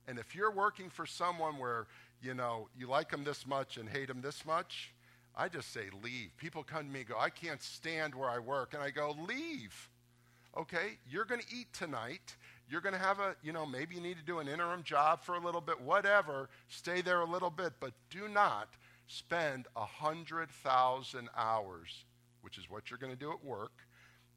And 0.08 0.18
if 0.18 0.36
you're 0.36 0.52
working 0.52 0.90
for 0.90 1.06
someone 1.06 1.60
where, 1.60 1.88
you 2.22 2.34
know, 2.34 2.70
you 2.78 2.88
like 2.88 3.12
them 3.12 3.26
this 3.26 3.46
much 3.46 3.76
and 3.76 3.90
hate 3.90 4.08
them 4.08 4.22
this 4.22 4.46
much, 4.46 4.94
I 5.38 5.48
just 5.50 5.72
say 5.72 5.84
leave. 6.04 6.36
People 6.38 6.64
come 6.64 6.88
to 6.88 6.92
me 6.92 7.02
and 7.02 7.10
go, 7.10 7.16
I 7.18 7.30
can't 7.30 7.62
stand 7.62 8.16
where 8.16 8.30
I 8.30 8.40
work. 8.40 8.74
And 8.74 8.82
I 8.82 8.90
go, 8.90 9.16
leave. 9.28 9.90
Okay, 10.58 10.98
you're 11.08 11.26
going 11.26 11.42
to 11.42 11.56
eat 11.56 11.72
tonight. 11.72 12.36
You're 12.68 12.82
going 12.82 12.96
to 12.96 13.00
have 13.00 13.20
a, 13.20 13.36
you 13.44 13.54
know, 13.54 13.66
maybe 13.66 13.94
you 13.94 14.02
need 14.02 14.18
to 14.18 14.24
do 14.24 14.40
an 14.40 14.48
interim 14.48 14.82
job 14.82 15.22
for 15.22 15.36
a 15.36 15.40
little 15.40 15.62
bit, 15.62 15.80
whatever. 15.80 16.50
Stay 16.68 17.02
there 17.02 17.22
a 17.22 17.30
little 17.30 17.52
bit, 17.52 17.74
but 17.80 17.94
do 18.10 18.28
not 18.28 18.70
spend 19.06 19.68
100,000 19.74 21.30
hours, 21.38 22.06
which 22.42 22.58
is 22.58 22.70
what 22.70 22.90
you're 22.90 22.98
going 22.98 23.14
to 23.14 23.20
do 23.20 23.32
at 23.32 23.46
work 23.46 23.72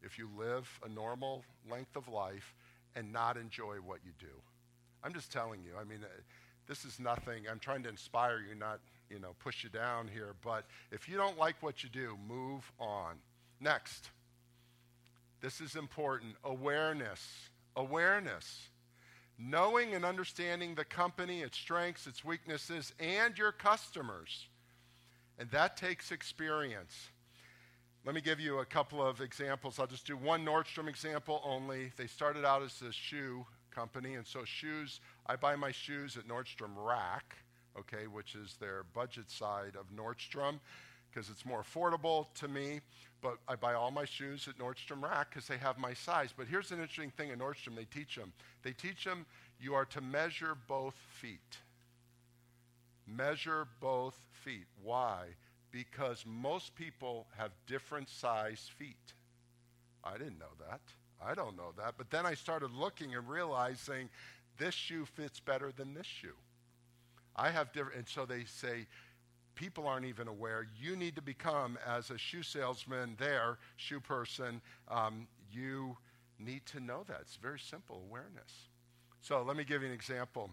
if 0.03 0.19
you 0.19 0.29
live 0.39 0.69
a 0.85 0.89
normal 0.89 1.43
length 1.71 1.97
of 1.97 2.09
life, 2.09 2.55
and 2.97 3.13
not 3.13 3.37
enjoy 3.37 3.77
what 3.77 4.01
you 4.05 4.13
do. 4.19 4.35
I'm 5.03 5.15
just 5.15 5.33
telling 5.33 5.63
you. 5.63 5.73
I 5.81 5.85
mean, 5.85 6.01
uh, 6.03 6.09
this 6.67 6.85
is 6.85 6.99
nothing. 6.99 7.45
I'm 7.51 7.59
trying 7.59 7.83
to 7.85 7.89
inspire 7.89 8.41
you, 8.41 8.55
not 8.55 8.81
you 9.11 9.19
know 9.19 9.35
push 9.39 9.65
you 9.65 9.71
down 9.71 10.09
here. 10.09 10.35
But 10.43 10.65
if 10.91 11.09
you 11.09 11.17
don't 11.17 11.39
like 11.39 11.57
what 11.61 11.83
you 11.83 11.91
do, 11.91 12.17
move 12.29 12.71
on. 12.79 13.17
Next, 13.61 14.11
this 15.41 15.61
is 15.61 15.77
important. 15.77 16.35
Awareness. 16.45 17.27
Awareness. 17.77 18.69
Knowing 19.39 19.95
and 19.95 20.05
understanding 20.05 20.75
the 20.75 20.85
company, 20.85 21.41
its 21.41 21.57
strengths, 21.57 22.07
its 22.07 22.25
weaknesses, 22.25 22.93
and 23.01 23.37
your 23.39 23.53
customers. 23.53 24.49
And 25.39 25.51
that 25.51 25.77
takes 25.79 26.13
experience. 26.13 27.09
Let 28.05 28.15
me 28.15 28.21
give 28.21 28.41
you 28.41 28.59
a 28.59 28.65
couple 28.65 29.07
of 29.07 29.21
examples. 29.21 29.79
I'll 29.79 29.87
just 29.87 30.07
do 30.07 30.17
one 30.17 30.45
Nordstrom 30.45 30.89
example 30.89 31.41
only. 31.45 31.93
They 31.97 32.07
started 32.07 32.45
out 32.45 32.63
as 32.63 32.81
a 32.83 32.93
shoe 32.93 33.47
company, 33.71 34.15
and 34.15 34.27
so 34.27 34.45
shoes, 34.45 35.01
I 35.27 35.37
buy 35.37 35.57
my 35.57 35.71
shoes 35.71 36.17
at 36.17 36.27
Nordstrom 36.27 36.73
Rack, 36.77 37.37
okay, 37.79 38.07
which 38.07 38.35
is 38.35 38.57
their 38.61 38.85
budget 38.95 39.31
side 39.31 39.77
of 39.79 39.95
Nordstrom 39.95 40.61
because 41.11 41.29
it's 41.29 41.45
more 41.45 41.63
affordable 41.63 42.27
to 42.35 42.49
me. 42.49 42.81
But 43.21 43.37
I 43.49 43.57
buy 43.57 43.75
all 43.75 43.91
my 43.91 44.05
shoes 44.05 44.49
at 44.49 44.59
Nordstrom 44.59 45.03
Rack 45.03 45.31
because 45.31 45.47
they 45.47 45.59
have 45.59 45.77
my 45.79 45.93
size. 45.93 46.33
But 46.37 46.47
here's 46.47 46.71
an 46.71 46.79
interesting 46.79 47.11
thing 47.11 47.31
at 47.31 47.39
Nordstrom 47.39 47.77
they 47.77 47.85
teach 47.85 48.17
them. 48.17 48.33
They 48.63 48.73
teach 48.73 49.05
them 49.05 49.27
you 49.61 49.75
are 49.75 49.85
to 49.87 50.01
measure 50.01 50.57
both 50.69 50.95
feet. 51.21 51.59
Measure 53.07 53.67
both 53.81 54.17
feet. 54.45 54.67
Why? 54.83 55.27
because 55.73 56.25
most 56.27 56.75
people 56.75 57.27
have 57.37 57.51
different 57.67 58.09
size 58.09 58.71
feet. 58.79 59.15
I 60.03 60.13
didn't 60.19 60.39
know 60.39 60.55
that. 60.69 60.81
I 61.25 61.35
don't 61.35 61.57
know 61.57 61.73
that. 61.77 61.95
But 61.97 62.11
then 62.11 62.27
I 62.27 62.35
started 62.35 62.71
looking 62.73 63.15
and 63.15 63.29
realizing 63.29 64.09
this 64.59 64.75
shoe 64.75 65.05
fits 65.05 65.41
better 65.41 65.73
than 65.77 65.95
this 65.95 66.07
shoe. 66.07 66.37
I 67.37 67.51
have 67.51 67.73
different, 67.73 67.97
and 67.99 68.09
so 68.09 68.27
they 68.27 68.45
say 68.45 68.87
people 69.55 69.87
aren't 69.87 70.07
even 70.07 70.29
aware. 70.29 70.67
You 70.81 70.97
need 70.97 71.17
to 71.17 71.23
become, 71.23 71.79
as 71.87 72.11
a 72.11 72.19
shoe 72.19 72.43
salesman, 72.43 73.17
there, 73.19 73.59
shoe 73.77 74.01
person, 74.01 74.61
um, 74.89 75.27
you 75.53 75.97
need 76.39 76.65
to 76.67 76.81
know 76.81 77.05
that. 77.09 77.19
It's 77.23 77.37
very 77.37 77.59
simple 77.59 78.03
awareness. 78.09 78.69
So 79.21 79.43
let 79.43 79.57
me 79.57 79.65
give 79.65 79.83
you 79.83 79.89
an 79.89 79.95
example. 79.95 80.51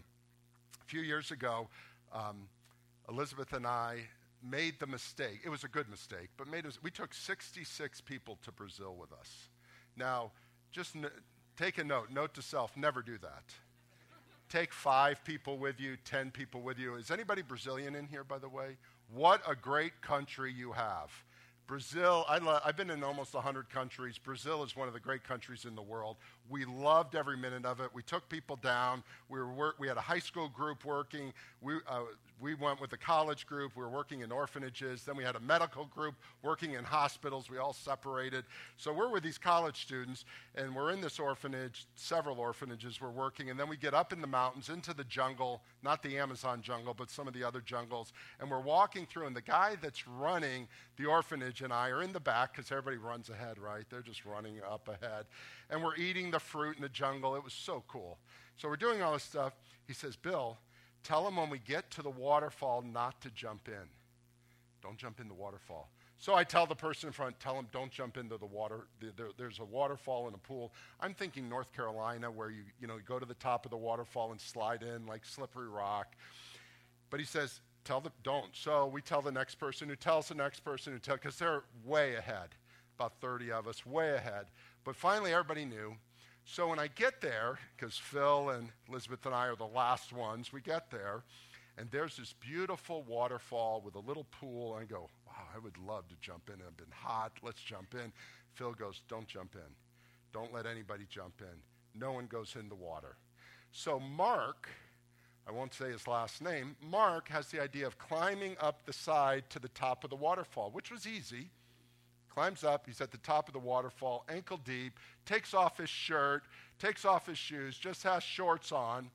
A 0.82 0.84
few 0.84 1.00
years 1.00 1.30
ago, 1.30 1.68
um, 2.12 2.48
Elizabeth 3.08 3.52
and 3.52 3.66
I 3.66 4.00
made 4.42 4.78
the 4.78 4.86
mistake. 4.86 5.40
It 5.44 5.48
was 5.48 5.64
a 5.64 5.68
good 5.68 5.88
mistake, 5.88 6.28
but 6.36 6.46
made 6.46 6.66
us, 6.66 6.78
we 6.82 6.90
took 6.90 7.14
66 7.14 8.00
people 8.02 8.38
to 8.44 8.52
Brazil 8.52 8.94
with 8.98 9.12
us. 9.12 9.48
Now, 9.96 10.32
just 10.70 10.94
n- 10.94 11.06
take 11.56 11.78
a 11.78 11.84
note, 11.84 12.10
note 12.10 12.34
to 12.34 12.42
self, 12.42 12.76
never 12.76 13.02
do 13.02 13.18
that. 13.18 13.44
Take 14.48 14.72
five 14.72 15.22
people 15.24 15.58
with 15.58 15.80
you, 15.80 15.96
10 16.04 16.30
people 16.30 16.60
with 16.62 16.78
you. 16.78 16.94
Is 16.94 17.10
anybody 17.10 17.42
Brazilian 17.42 17.94
in 17.94 18.06
here, 18.06 18.24
by 18.24 18.38
the 18.38 18.48
way? 18.48 18.76
What 19.12 19.42
a 19.48 19.54
great 19.54 20.00
country 20.00 20.52
you 20.52 20.72
have. 20.72 21.10
Brazil, 21.66 22.24
I 22.28 22.38
I've 22.64 22.78
been 22.78 22.88
in 22.88 23.04
almost 23.04 23.34
100 23.34 23.68
countries. 23.68 24.16
Brazil 24.16 24.62
is 24.62 24.74
one 24.74 24.88
of 24.88 24.94
the 24.94 25.00
great 25.00 25.22
countries 25.22 25.66
in 25.66 25.74
the 25.74 25.82
world. 25.82 26.16
We 26.48 26.64
loved 26.64 27.14
every 27.14 27.36
minute 27.36 27.66
of 27.66 27.80
it. 27.80 27.90
We 27.92 28.02
took 28.02 28.26
people 28.30 28.56
down. 28.56 29.04
We, 29.28 29.38
were 29.38 29.74
we 29.78 29.86
had 29.86 29.98
a 29.98 30.02
high 30.02 30.18
school 30.18 30.48
group 30.48 30.86
working. 30.86 31.34
We, 31.60 31.74
uh, 31.86 32.00
we 32.40 32.54
went 32.54 32.80
with 32.80 32.92
a 32.92 32.96
college 32.96 33.46
group. 33.46 33.72
We 33.76 33.82
were 33.82 33.88
working 33.88 34.20
in 34.20 34.30
orphanages. 34.30 35.02
Then 35.02 35.16
we 35.16 35.24
had 35.24 35.36
a 35.36 35.40
medical 35.40 35.86
group 35.86 36.14
working 36.42 36.74
in 36.74 36.84
hospitals. 36.84 37.50
We 37.50 37.58
all 37.58 37.72
separated. 37.72 38.44
So 38.76 38.92
we're 38.92 39.10
with 39.10 39.22
these 39.22 39.38
college 39.38 39.82
students, 39.82 40.24
and 40.54 40.74
we're 40.74 40.92
in 40.92 41.00
this 41.00 41.18
orphanage, 41.18 41.86
several 41.96 42.38
orphanages 42.38 43.00
we're 43.00 43.10
working. 43.10 43.50
And 43.50 43.58
then 43.58 43.68
we 43.68 43.76
get 43.76 43.94
up 43.94 44.12
in 44.12 44.20
the 44.20 44.26
mountains 44.26 44.68
into 44.68 44.94
the 44.94 45.04
jungle, 45.04 45.62
not 45.82 46.02
the 46.02 46.18
Amazon 46.18 46.62
jungle, 46.62 46.94
but 46.94 47.10
some 47.10 47.26
of 47.26 47.34
the 47.34 47.42
other 47.42 47.60
jungles. 47.60 48.12
And 48.40 48.50
we're 48.50 48.60
walking 48.60 49.06
through, 49.06 49.26
and 49.26 49.36
the 49.36 49.42
guy 49.42 49.76
that's 49.80 50.06
running 50.06 50.68
the 50.96 51.06
orphanage 51.06 51.62
and 51.62 51.72
I 51.72 51.88
are 51.88 52.02
in 52.02 52.12
the 52.12 52.20
back 52.20 52.52
because 52.52 52.70
everybody 52.70 52.96
runs 52.96 53.30
ahead, 53.30 53.58
right? 53.58 53.84
They're 53.90 54.02
just 54.02 54.24
running 54.24 54.60
up 54.68 54.88
ahead. 54.88 55.26
And 55.70 55.82
we're 55.82 55.96
eating 55.96 56.30
the 56.30 56.40
fruit 56.40 56.76
in 56.76 56.82
the 56.82 56.88
jungle. 56.88 57.34
It 57.36 57.44
was 57.44 57.52
so 57.52 57.82
cool. 57.88 58.18
So 58.56 58.68
we're 58.68 58.76
doing 58.76 59.02
all 59.02 59.12
this 59.12 59.22
stuff. 59.22 59.54
He 59.86 59.94
says, 59.94 60.16
Bill, 60.16 60.58
Tell 61.04 61.24
them 61.24 61.36
when 61.36 61.50
we 61.50 61.58
get 61.58 61.90
to 61.92 62.02
the 62.02 62.10
waterfall 62.10 62.82
not 62.82 63.20
to 63.22 63.30
jump 63.30 63.68
in. 63.68 63.88
Don't 64.82 64.96
jump 64.96 65.20
in 65.20 65.28
the 65.28 65.34
waterfall. 65.34 65.90
So 66.20 66.34
I 66.34 66.42
tell 66.42 66.66
the 66.66 66.74
person 66.74 67.08
in 67.08 67.12
front, 67.12 67.38
tell 67.38 67.54
them 67.54 67.68
don't 67.72 67.92
jump 67.92 68.16
into 68.16 68.36
the 68.38 68.46
water. 68.46 68.88
There, 69.00 69.28
there's 69.36 69.60
a 69.60 69.64
waterfall 69.64 70.26
and 70.26 70.34
a 70.34 70.38
pool. 70.38 70.72
I'm 71.00 71.14
thinking 71.14 71.48
North 71.48 71.72
Carolina 71.72 72.28
where 72.28 72.50
you, 72.50 72.62
you 72.80 72.88
know, 72.88 72.96
you 72.96 73.02
go 73.06 73.20
to 73.20 73.26
the 73.26 73.34
top 73.34 73.64
of 73.64 73.70
the 73.70 73.76
waterfall 73.76 74.32
and 74.32 74.40
slide 74.40 74.82
in 74.82 75.06
like 75.06 75.24
slippery 75.24 75.68
rock. 75.68 76.16
But 77.10 77.20
he 77.20 77.26
says, 77.26 77.60
tell 77.84 78.00
them 78.00 78.12
don't. 78.24 78.50
So 78.52 78.86
we 78.86 79.00
tell 79.00 79.22
the 79.22 79.30
next 79.30 79.56
person 79.56 79.88
who 79.88 79.94
tells 79.94 80.28
the 80.28 80.34
next 80.34 80.60
person 80.60 80.92
who 80.92 80.98
tells, 80.98 81.20
because 81.20 81.38
they're 81.38 81.62
way 81.84 82.16
ahead, 82.16 82.48
about 82.98 83.12
30 83.20 83.52
of 83.52 83.68
us, 83.68 83.86
way 83.86 84.14
ahead. 84.14 84.46
But 84.84 84.96
finally 84.96 85.32
everybody 85.32 85.64
knew. 85.64 85.94
So 86.50 86.66
when 86.68 86.78
I 86.78 86.86
get 86.86 87.20
there, 87.20 87.58
because 87.76 87.98
Phil 87.98 88.48
and 88.48 88.70
Elizabeth 88.88 89.26
and 89.26 89.34
I 89.34 89.48
are 89.48 89.54
the 89.54 89.66
last 89.66 90.14
ones, 90.14 90.50
we 90.50 90.62
get 90.62 90.90
there, 90.90 91.22
and 91.76 91.90
there's 91.90 92.16
this 92.16 92.32
beautiful 92.40 93.02
waterfall 93.06 93.82
with 93.84 93.94
a 93.96 94.00
little 94.00 94.24
pool. 94.40 94.74
And 94.74 94.82
I 94.82 94.86
go, 94.86 95.10
wow, 95.26 95.44
I 95.54 95.58
would 95.58 95.76
love 95.76 96.08
to 96.08 96.14
jump 96.22 96.48
in. 96.48 96.54
It's 96.54 96.74
been 96.74 96.86
hot. 96.90 97.32
Let's 97.42 97.60
jump 97.60 97.94
in. 97.94 98.14
Phil 98.54 98.72
goes, 98.72 99.02
don't 99.10 99.28
jump 99.28 99.56
in. 99.56 99.74
Don't 100.32 100.52
let 100.54 100.64
anybody 100.64 101.04
jump 101.10 101.34
in. 101.42 102.00
No 102.00 102.12
one 102.12 102.24
goes 102.24 102.56
in 102.58 102.70
the 102.70 102.74
water. 102.74 103.16
So 103.70 104.00
Mark, 104.00 104.70
I 105.46 105.52
won't 105.52 105.74
say 105.74 105.92
his 105.92 106.08
last 106.08 106.42
name, 106.42 106.76
Mark 106.80 107.28
has 107.28 107.48
the 107.48 107.62
idea 107.62 107.86
of 107.86 107.98
climbing 107.98 108.56
up 108.58 108.86
the 108.86 108.94
side 108.94 109.44
to 109.50 109.58
the 109.58 109.68
top 109.68 110.02
of 110.02 110.08
the 110.08 110.16
waterfall, 110.16 110.70
which 110.70 110.90
was 110.90 111.06
easy 111.06 111.50
climbs 112.28 112.64
up. 112.64 112.84
He's 112.86 113.00
at 113.00 113.10
the 113.10 113.18
top 113.18 113.48
of 113.48 113.52
the 113.52 113.58
waterfall, 113.58 114.24
ankle 114.28 114.60
deep, 114.64 114.98
takes 115.26 115.54
off 115.54 115.78
his 115.78 115.90
shirt, 115.90 116.44
takes 116.78 117.04
off 117.04 117.26
his 117.26 117.38
shoes, 117.38 117.76
just 117.76 118.02
has 118.02 118.22
shorts 118.22 118.72
on. 118.72 119.10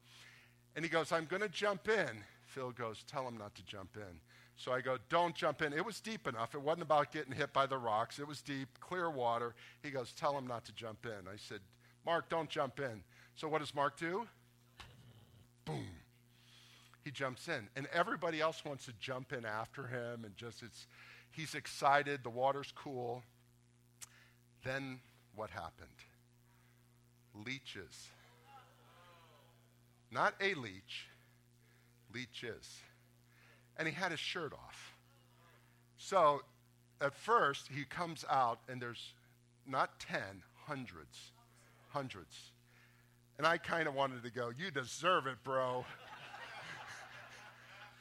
And 0.76 0.84
he 0.84 0.90
goes, 0.90 1.12
I'm 1.12 1.26
going 1.26 1.42
to 1.42 1.50
jump 1.50 1.88
in. 1.88 2.24
Phil 2.46 2.72
goes, 2.72 3.04
Tell 3.04 3.28
him 3.28 3.38
not 3.38 3.56
to 3.56 3.66
jump 3.66 3.96
in. 3.96 4.20
So 4.56 4.72
I 4.72 4.82
go, 4.82 4.98
Don't 5.10 5.36
jump 5.36 5.62
in. 5.62 5.74
It 5.74 5.86
was 5.86 6.00
deep 6.00 6.28
enough. 6.28 6.56
It 6.56 6.62
wasn't 6.62 6.84
about 6.84 7.12
getting 7.12 7.34
hit 7.34 7.54
by 7.54 7.66
the 7.66 7.78
rocks. 7.78 8.20
It 8.20 8.28
was 8.28 8.42
deep, 8.42 8.68
clear 8.80 9.10
water. 9.10 9.56
He 9.82 9.90
goes, 9.90 10.12
Tell 10.14 10.38
him 10.38 10.48
not 10.48 10.66
to 10.66 10.72
jump 10.74 11.06
in. 11.06 11.28
I 11.28 11.38
said, 11.38 11.60
Mark, 12.06 12.30
don't 12.30 12.50
jump 12.50 12.80
in. 12.80 13.04
So 13.36 13.48
what 13.48 13.60
does 13.60 13.74
Mark 13.74 13.98
do? 13.98 14.28
Boom. 15.66 15.88
He 17.04 17.12
jumps 17.12 17.48
in. 17.48 17.68
And 17.76 17.88
everybody 17.94 18.40
else 18.40 18.64
wants 18.64 18.86
to 18.86 18.94
jump 19.00 19.34
in 19.34 19.46
after 19.46 19.88
him 19.88 20.24
and 20.26 20.36
just, 20.38 20.64
it's, 20.64 20.88
He's 21.34 21.56
excited. 21.56 22.24
The 22.24 22.30
water's 22.30 22.72
cool. 22.76 23.24
Then 24.64 25.00
what 25.36 25.50
happened? 25.50 25.90
Leeches. 27.34 28.08
Not 30.12 30.36
a 30.40 30.54
leech, 30.54 31.08
leeches. 32.14 32.82
And 33.78 33.88
he 33.88 33.94
had 33.96 34.12
his 34.12 34.20
shirt 34.20 34.54
off. 34.54 34.94
So 35.98 36.42
at 37.02 37.16
first, 37.16 37.68
he 37.76 37.84
comes 37.84 38.24
out, 38.30 38.60
and 38.70 38.80
there's 38.80 39.14
not 39.66 40.00
10, 40.00 40.22
hundreds. 40.68 41.32
Hundreds. 41.90 42.52
And 43.40 43.48
I 43.48 43.58
kind 43.58 43.88
of 43.88 43.96
wanted 43.96 44.22
to 44.24 44.30
go, 44.30 44.52
You 44.56 44.70
deserve 44.70 45.26
it, 45.26 45.38
bro. 45.44 45.84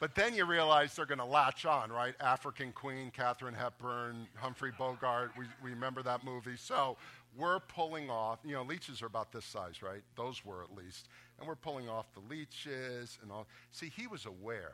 But 0.03 0.15
then 0.15 0.33
you 0.33 0.43
realize 0.43 0.93
they're 0.93 1.05
going 1.05 1.19
to 1.19 1.23
latch 1.23 1.65
on, 1.65 1.89
right? 1.89 2.13
African 2.19 2.73
Queen, 2.73 3.09
Katharine 3.09 3.53
Hepburn, 3.53 4.27
Humphrey 4.35 4.73
Bogart. 4.77 5.31
We, 5.37 5.45
we 5.63 5.69
remember 5.69 6.03
that 6.03 6.25
movie. 6.25 6.57
So 6.57 6.97
we're 7.37 7.61
pulling 7.61 8.09
off, 8.09 8.39
you 8.43 8.51
know, 8.51 8.63
leeches 8.63 9.01
are 9.01 9.05
about 9.05 9.31
this 9.31 9.45
size, 9.45 9.81
right? 9.81 10.01
Those 10.17 10.43
were 10.43 10.61
at 10.61 10.75
least. 10.75 11.07
And 11.39 11.47
we're 11.47 11.55
pulling 11.55 11.87
off 11.87 12.07
the 12.13 12.19
leeches 12.19 13.17
and 13.21 13.31
all. 13.31 13.47
See, 13.71 13.89
he 13.95 14.07
was 14.07 14.25
aware. 14.25 14.73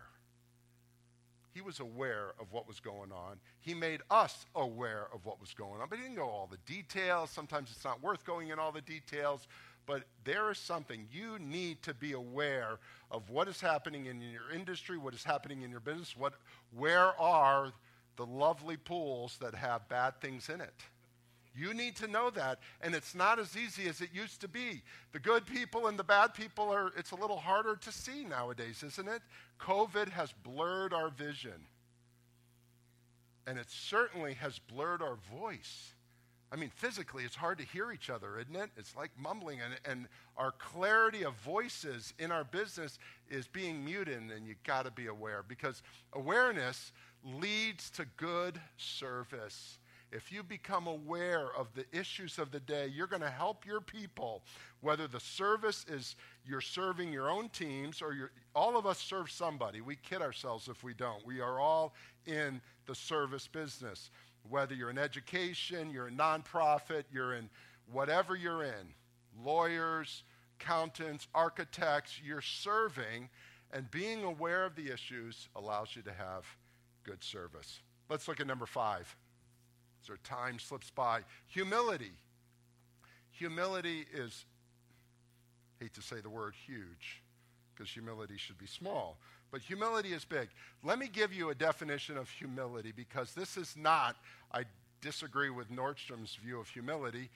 He 1.54 1.62
was 1.62 1.80
aware 1.80 2.32
of 2.40 2.52
what 2.52 2.68
was 2.68 2.80
going 2.80 3.12
on. 3.12 3.38
He 3.60 3.76
made 3.76 4.02
us 4.10 4.48
aware 4.56 5.10
of 5.14 5.28
what 5.28 5.40
was 5.40 5.54
going 5.54 5.80
on. 5.80 5.90
But 5.92 6.00
he 6.00 6.06
didn't 6.06 6.18
go 6.18 6.28
all 6.28 6.50
the 6.50 6.58
details. 6.66 7.30
Sometimes 7.30 7.70
it's 7.70 7.86
not 7.86 8.02
worth 8.02 8.26
going 8.26 8.50
in 8.50 8.58
all 8.58 8.72
the 8.72 8.82
details. 8.82 9.48
But 9.90 10.04
there 10.24 10.52
is 10.52 10.60
something 10.60 11.08
you 11.12 11.40
need 11.40 11.82
to 11.82 11.96
be 11.96 12.12
aware 12.12 12.78
of 13.10 13.32
what 13.32 13.48
is 13.48 13.60
happening 13.60 14.06
in 14.06 14.22
your 14.22 14.52
industry, 14.54 15.00
what 15.00 15.16
is 15.16 15.24
happening 15.24 15.64
in 15.64 15.72
your 15.72 15.80
business, 15.80 16.16
what, 16.16 16.34
where 16.78 17.20
are 17.20 17.74
the 18.16 18.26
lovely 18.28 18.78
pools 18.78 19.40
that 19.42 19.56
have 19.56 19.90
bad 19.90 20.22
things 20.22 20.48
in 20.48 20.62
it. 20.62 20.76
You 21.56 21.74
need 21.74 21.96
to 21.96 22.08
know 22.08 22.30
that, 22.30 22.60
and 22.82 22.94
it's 22.94 23.16
not 23.16 23.40
as 23.40 23.58
easy 23.58 23.90
as 23.90 24.00
it 24.00 24.10
used 24.14 24.42
to 24.42 24.48
be. 24.48 24.84
The 25.12 25.20
good 25.20 25.48
people 25.48 25.88
and 25.88 25.98
the 25.98 26.04
bad 26.04 26.36
people 26.36 26.70
are, 26.70 26.92
it's 26.96 27.10
a 27.10 27.16
little 27.16 27.40
harder 27.40 27.76
to 27.76 27.92
see 27.92 28.24
nowadays, 28.26 28.84
isn't 28.84 29.10
it? 29.10 29.24
COVID 29.60 30.10
has 30.10 30.32
blurred 30.44 30.94
our 30.94 31.10
vision, 31.10 31.66
and 33.48 33.58
it 33.58 33.72
certainly 33.72 34.36
has 34.36 34.60
blurred 34.60 35.02
our 35.02 35.18
voice. 35.36 35.94
I 36.52 36.56
mean, 36.56 36.72
physically, 36.76 37.26
it's 37.26 37.36
hard 37.36 37.60
to 37.60 37.64
hear 37.64 37.92
each 37.92 38.10
other, 38.10 38.40
isn't 38.40 38.56
it? 38.56 38.72
It's 38.76 38.96
like 38.96 39.12
mumbling, 39.20 39.60
and, 39.62 39.76
and 39.86 40.08
our 40.36 40.52
clarity 40.52 41.24
of 41.24 41.36
voices 41.36 42.14
in 42.18 42.32
our 42.32 42.44
business 42.44 42.98
is 43.30 43.48
being 43.48 43.86
muted, 43.86 44.18
and 44.32 44.48
you 44.48 44.56
got 44.64 44.86
to 44.86 44.92
be 44.92 45.08
aware 45.08 45.44
because 45.48 45.84
awareness 46.14 46.92
leads 47.24 47.92
to 47.92 48.06
good 48.18 48.60
service. 48.78 49.78
If 50.12 50.32
you 50.32 50.42
become 50.42 50.88
aware 50.88 51.50
of 51.56 51.68
the 51.76 51.86
issues 51.92 52.40
of 52.40 52.50
the 52.50 52.60
day, 52.60 52.88
you're 52.88 53.06
going 53.06 53.22
to 53.22 53.30
help 53.30 53.64
your 53.64 53.80
people, 53.80 54.42
whether 54.82 55.08
the 55.08 55.20
service 55.20 55.86
is 55.88 56.16
you're 56.44 56.62
serving 56.62 57.14
your 57.14 57.30
own 57.30 57.50
teams 57.50 58.02
or 58.02 58.14
you're, 58.14 58.32
all 58.56 58.76
of 58.76 58.88
us 58.88 58.98
serve 58.98 59.30
somebody. 59.30 59.82
We 59.82 59.98
kid 59.98 60.24
ourselves 60.24 60.68
if 60.68 60.84
we 60.84 60.96
don't. 60.96 61.24
We 61.28 61.42
are 61.42 61.60
all 61.60 61.94
in 62.26 62.60
the 62.88 62.96
service 62.96 63.48
business 63.48 64.10
whether 64.50 64.74
you're 64.74 64.90
in 64.90 64.98
education, 64.98 65.90
you're 65.90 66.08
a 66.08 66.12
nonprofit, 66.12 67.04
you're 67.12 67.34
in 67.34 67.50
whatever 67.92 68.36
you're 68.36 68.64
in, 68.64 68.94
lawyers, 69.44 70.24
accountants, 70.60 71.28
architects, 71.34 72.20
you're 72.24 72.42
serving, 72.42 73.30
and 73.72 73.90
being 73.92 74.24
aware 74.24 74.66
of 74.66 74.76
the 74.76 74.92
issues 74.92 75.48
allows 75.56 75.96
you 75.96 76.02
to 76.02 76.14
have 76.14 76.46
good 77.04 77.24
service. 77.24 77.82
Let's 78.10 78.28
look 78.28 78.40
at 78.40 78.48
number 78.48 78.66
five. 78.66 79.16
So 80.02 80.14
time 80.24 80.60
slips 80.60 80.90
by. 80.90 81.22
Humility. 81.48 82.14
Humility 83.32 84.06
is, 84.14 84.46
hate 85.80 85.94
to 85.94 86.02
say 86.02 86.20
the 86.22 86.30
word 86.30 86.56
huge, 86.66 87.22
because 87.74 87.92
humility 87.92 88.38
should 88.38 88.58
be 88.58 88.68
small. 88.68 89.20
But 89.52 89.62
humility 89.62 90.14
is 90.14 90.26
big. 90.26 90.50
Let 90.84 91.00
me 91.00 91.08
give 91.08 91.34
you 91.34 91.50
a 91.50 91.56
definition 91.56 92.18
of 92.18 92.30
humility 92.30 92.94
because 92.96 93.34
this 93.34 93.58
is 93.58 93.76
not, 93.76 94.16
I 94.54 94.64
disagree 95.02 95.50
with 95.50 95.72
Nordstrom's 95.72 96.36
view 96.36 96.60
of 96.60 96.68
humility. 96.68 97.30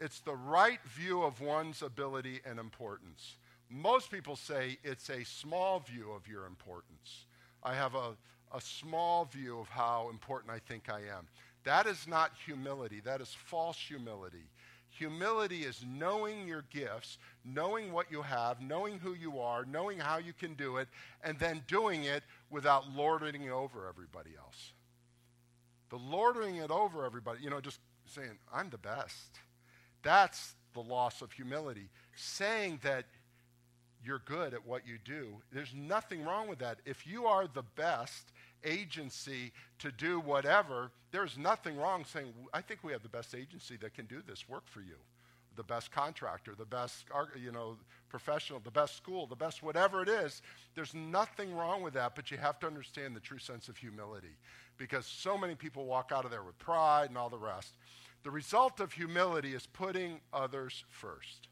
It's 0.00 0.20
the 0.20 0.34
right 0.34 0.80
view 0.84 1.22
of 1.22 1.40
one's 1.40 1.82
ability 1.82 2.40
and 2.44 2.58
importance. 2.58 3.36
Most 3.68 4.10
people 4.10 4.34
say 4.34 4.78
it's 4.82 5.10
a 5.10 5.24
small 5.24 5.80
view 5.80 6.10
of 6.10 6.26
your 6.26 6.46
importance. 6.46 7.26
I 7.62 7.74
have 7.74 7.94
a, 7.94 8.16
a 8.52 8.60
small 8.60 9.26
view 9.26 9.60
of 9.60 9.68
how 9.68 10.08
important 10.10 10.52
I 10.52 10.58
think 10.58 10.88
I 10.90 11.00
am. 11.16 11.28
That 11.64 11.86
is 11.86 12.08
not 12.08 12.32
humility, 12.44 13.00
that 13.04 13.20
is 13.20 13.36
false 13.46 13.76
humility. 13.76 14.44
Humility 14.98 15.62
is 15.62 15.84
knowing 15.86 16.46
your 16.46 16.64
gifts, 16.70 17.18
knowing 17.44 17.92
what 17.92 18.10
you 18.10 18.22
have, 18.22 18.60
knowing 18.60 18.98
who 18.98 19.14
you 19.14 19.38
are, 19.38 19.64
knowing 19.64 19.98
how 19.98 20.18
you 20.18 20.32
can 20.32 20.54
do 20.54 20.76
it, 20.76 20.88
and 21.22 21.38
then 21.38 21.62
doing 21.68 22.04
it 22.04 22.22
without 22.50 22.90
lording 22.94 23.44
it 23.44 23.50
over 23.50 23.88
everybody 23.88 24.30
else. 24.38 24.72
The 25.90 25.96
lording 25.96 26.56
it 26.56 26.70
over 26.70 27.04
everybody, 27.04 27.42
you 27.42 27.50
know, 27.50 27.60
just 27.60 27.78
saying, 28.06 28.38
I'm 28.52 28.68
the 28.70 28.78
best. 28.78 29.38
That's 30.02 30.54
the 30.74 30.80
loss 30.80 31.22
of 31.22 31.32
humility. 31.32 31.88
Saying 32.16 32.80
that 32.82 33.06
you're 34.04 34.22
good 34.24 34.54
at 34.54 34.66
what 34.66 34.86
you 34.86 34.98
do, 35.04 35.28
there's 35.52 35.74
nothing 35.74 36.24
wrong 36.24 36.48
with 36.48 36.58
that. 36.60 36.78
If 36.84 37.06
you 37.06 37.26
are 37.26 37.46
the 37.46 37.64
best, 37.76 38.32
agency 38.64 39.52
to 39.78 39.90
do 39.92 40.20
whatever, 40.20 40.90
there's 41.10 41.36
nothing 41.36 41.76
wrong 41.76 42.04
saying, 42.04 42.32
I 42.52 42.60
think 42.60 42.80
we 42.82 42.92
have 42.92 43.02
the 43.02 43.08
best 43.08 43.34
agency 43.34 43.76
that 43.78 43.94
can 43.94 44.06
do 44.06 44.22
this 44.26 44.48
work 44.48 44.66
for 44.66 44.80
you. 44.80 44.96
The 45.56 45.64
best 45.64 45.90
contractor, 45.90 46.54
the 46.56 46.64
best 46.64 47.06
you 47.42 47.50
know, 47.50 47.76
professional, 48.08 48.60
the 48.60 48.70
best 48.70 48.96
school, 48.96 49.26
the 49.26 49.36
best 49.36 49.62
whatever 49.62 50.02
it 50.02 50.08
is. 50.08 50.42
There's 50.74 50.94
nothing 50.94 51.54
wrong 51.54 51.82
with 51.82 51.94
that, 51.94 52.14
but 52.14 52.30
you 52.30 52.36
have 52.38 52.58
to 52.60 52.66
understand 52.66 53.16
the 53.16 53.20
true 53.20 53.38
sense 53.38 53.68
of 53.68 53.76
humility 53.76 54.36
because 54.78 55.06
so 55.06 55.36
many 55.36 55.54
people 55.54 55.84
walk 55.86 56.12
out 56.14 56.24
of 56.24 56.30
there 56.30 56.44
with 56.44 56.58
pride 56.58 57.08
and 57.08 57.18
all 57.18 57.28
the 57.28 57.38
rest. 57.38 57.74
The 58.22 58.30
result 58.30 58.80
of 58.80 58.92
humility 58.92 59.54
is 59.54 59.66
putting 59.66 60.20
others 60.32 60.84
first, 60.88 61.48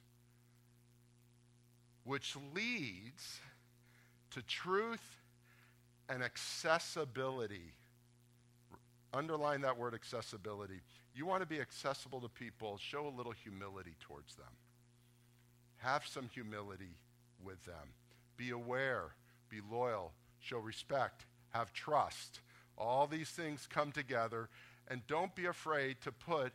which 2.04 2.36
leads 2.54 3.40
to 4.30 4.42
truth 4.42 5.17
and 6.08 6.22
accessibility. 6.22 7.72
Underline 9.12 9.62
that 9.62 9.78
word 9.78 9.94
accessibility. 9.94 10.80
You 11.14 11.26
want 11.26 11.42
to 11.42 11.48
be 11.48 11.60
accessible 11.60 12.20
to 12.20 12.28
people, 12.28 12.78
show 12.78 13.06
a 13.06 13.16
little 13.16 13.32
humility 13.32 13.94
towards 14.00 14.34
them. 14.34 14.46
Have 15.78 16.06
some 16.06 16.28
humility 16.32 16.96
with 17.42 17.64
them. 17.64 17.94
Be 18.36 18.50
aware, 18.50 19.14
be 19.48 19.60
loyal, 19.70 20.12
show 20.40 20.58
respect, 20.58 21.24
have 21.50 21.72
trust. 21.72 22.40
All 22.76 23.06
these 23.06 23.30
things 23.30 23.66
come 23.68 23.90
together, 23.90 24.48
and 24.88 25.06
don't 25.06 25.34
be 25.34 25.46
afraid 25.46 25.96
to 26.02 26.12
put 26.12 26.52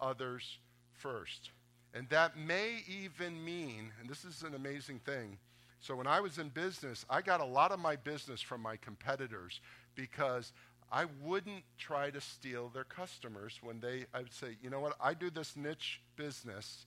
others 0.00 0.58
first. 0.92 1.50
And 1.94 2.08
that 2.08 2.36
may 2.36 2.82
even 2.88 3.44
mean, 3.44 3.92
and 4.00 4.08
this 4.08 4.24
is 4.24 4.42
an 4.42 4.54
amazing 4.54 5.00
thing, 5.00 5.38
so 5.82 5.96
when 5.96 6.06
I 6.06 6.20
was 6.20 6.38
in 6.38 6.48
business, 6.48 7.04
I 7.10 7.22
got 7.22 7.40
a 7.40 7.44
lot 7.44 7.72
of 7.72 7.80
my 7.80 7.96
business 7.96 8.40
from 8.40 8.62
my 8.62 8.76
competitors 8.76 9.60
because 9.96 10.52
I 10.92 11.06
wouldn't 11.20 11.64
try 11.76 12.10
to 12.10 12.20
steal 12.20 12.68
their 12.68 12.84
customers 12.84 13.58
when 13.62 13.80
they, 13.80 14.06
I 14.14 14.18
would 14.18 14.32
say, 14.32 14.56
you 14.62 14.70
know 14.70 14.78
what, 14.78 14.94
I 15.00 15.12
do 15.12 15.28
this 15.28 15.56
niche 15.56 16.00
business. 16.14 16.86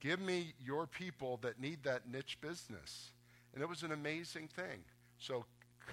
Give 0.00 0.18
me 0.18 0.54
your 0.64 0.86
people 0.86 1.38
that 1.42 1.60
need 1.60 1.82
that 1.84 2.10
niche 2.10 2.38
business. 2.40 3.10
And 3.52 3.62
it 3.62 3.68
was 3.68 3.82
an 3.82 3.92
amazing 3.92 4.48
thing. 4.48 4.82
So 5.18 5.44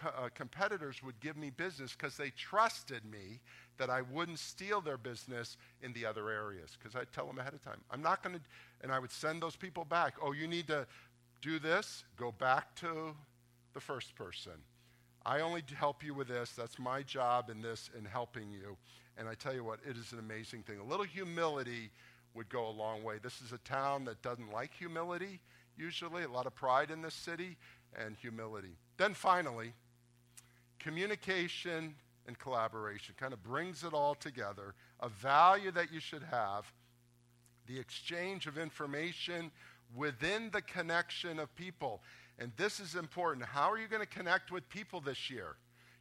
uh, 0.06 0.30
competitors 0.34 1.04
would 1.04 1.20
give 1.20 1.36
me 1.36 1.50
business 1.50 1.94
because 1.94 2.16
they 2.16 2.30
trusted 2.30 3.04
me 3.04 3.42
that 3.78 3.90
I 3.90 4.02
wouldn't 4.02 4.40
steal 4.40 4.80
their 4.80 4.98
business 4.98 5.58
in 5.82 5.92
the 5.92 6.06
other 6.06 6.30
areas 6.30 6.78
because 6.78 6.96
I'd 6.96 7.12
tell 7.12 7.28
them 7.28 7.38
ahead 7.38 7.54
of 7.54 7.64
time. 7.64 7.82
I'm 7.92 8.02
not 8.02 8.24
going 8.24 8.36
to, 8.36 8.42
and 8.82 8.94
I 8.94 9.00
would 9.00 9.12
send 9.12 9.42
those 9.42 9.58
people 9.58 9.84
back. 9.84 10.16
Oh, 10.22 10.32
you 10.32 10.48
need 10.48 10.68
to 10.68 10.86
do 11.44 11.60
this, 11.60 12.06
go 12.18 12.32
back 12.32 12.74
to 12.76 13.14
the 13.74 13.80
first 13.80 14.16
person. 14.16 14.54
I 15.26 15.42
only 15.42 15.62
help 15.76 16.04
you 16.04 16.14
with 16.14 16.30
this. 16.30 16.52
That's 16.52 16.80
my 16.80 17.04
job 17.04 17.50
in 17.50 17.62
this 17.62 17.90
in 17.98 18.06
helping 18.06 18.50
you. 18.50 18.78
And 19.18 19.28
I 19.28 19.36
tell 19.36 19.54
you 19.54 19.64
what, 19.64 19.80
it 19.88 19.98
is 19.98 20.14
an 20.14 20.20
amazing 20.20 20.64
thing. 20.64 20.80
A 20.80 20.84
little 20.84 21.06
humility 21.06 21.92
would 22.34 22.50
go 22.50 22.68
a 22.68 22.72
long 22.72 23.04
way. 23.04 23.16
This 23.22 23.42
is 23.42 23.52
a 23.52 23.58
town 23.60 24.06
that 24.06 24.22
doesn't 24.22 24.52
like 24.52 24.74
humility, 24.74 25.40
usually, 25.78 26.24
a 26.24 26.30
lot 26.30 26.46
of 26.46 26.56
pride 26.56 26.90
in 26.92 27.02
this 27.02 27.14
city 27.14 27.58
and 27.96 28.16
humility. 28.16 28.76
Then 28.98 29.14
finally, 29.14 29.74
communication 30.80 31.94
and 32.26 32.40
collaboration 32.40 33.16
kind 33.20 33.34
of 33.34 33.44
brings 33.44 33.84
it 33.84 33.94
all 33.94 34.16
together. 34.16 34.74
A 35.02 35.10
value 35.10 35.72
that 35.72 35.92
you 35.92 36.00
should 36.00 36.24
have, 36.24 36.72
the 37.68 37.78
exchange 37.78 38.48
of 38.48 38.58
information 38.58 39.52
within 39.96 40.50
the 40.52 40.62
connection 40.62 41.40
of 41.40 41.54
people. 41.56 42.02
And 42.40 42.52
this 42.58 42.80
is 42.80 42.96
important. 42.96 43.46
How 43.46 43.72
are 43.72 43.78
you 43.78 43.88
going 43.88 44.02
to 44.02 44.08
connect 44.08 44.52
with 44.52 44.68
people 44.70 45.02
this 45.02 45.30
year? 45.30 45.56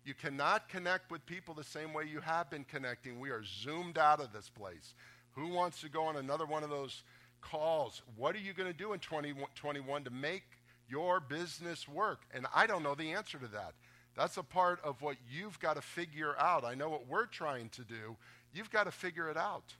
You 0.04 0.14
cannot 0.14 0.68
connect 0.68 1.10
with 1.10 1.24
people 1.26 1.54
the 1.54 1.62
same 1.62 1.92
way 1.92 2.04
you 2.04 2.20
have 2.20 2.50
been 2.50 2.64
connecting. 2.64 3.20
We 3.20 3.30
are 3.30 3.44
zoomed 3.44 3.98
out 3.98 4.20
of 4.20 4.32
this 4.32 4.48
place. 4.48 4.94
Who 5.32 5.48
wants 5.48 5.80
to 5.82 5.88
go 5.88 6.04
on 6.04 6.16
another 6.16 6.44
one 6.46 6.64
of 6.64 6.70
those 6.70 7.02
calls? 7.40 8.02
What 8.16 8.34
are 8.34 8.40
you 8.40 8.52
going 8.52 8.70
to 8.70 8.76
do 8.76 8.92
in 8.92 8.98
2021 8.98 10.04
to 10.04 10.10
make 10.10 10.42
your 10.88 11.20
business 11.20 11.88
work? 11.88 12.22
And 12.34 12.46
I 12.54 12.66
don't 12.66 12.82
know 12.82 12.94
the 12.94 13.12
answer 13.12 13.38
to 13.38 13.46
that. 13.48 13.74
That's 14.16 14.36
a 14.36 14.42
part 14.42 14.80
of 14.84 15.00
what 15.00 15.16
you've 15.30 15.58
got 15.60 15.76
to 15.76 15.82
figure 15.82 16.34
out. 16.38 16.64
I 16.64 16.74
know 16.74 16.90
what 16.90 17.06
we're 17.06 17.26
trying 17.26 17.68
to 17.70 17.82
do. 17.82 18.16
You've 18.52 18.70
got 18.70 18.84
to 18.84 18.90
figure 18.90 19.30
it 19.30 19.36
out. 19.36 19.74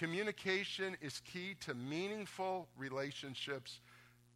Communication 0.00 0.96
is 1.02 1.20
key 1.30 1.54
to 1.60 1.74
meaningful 1.74 2.66
relationships. 2.78 3.80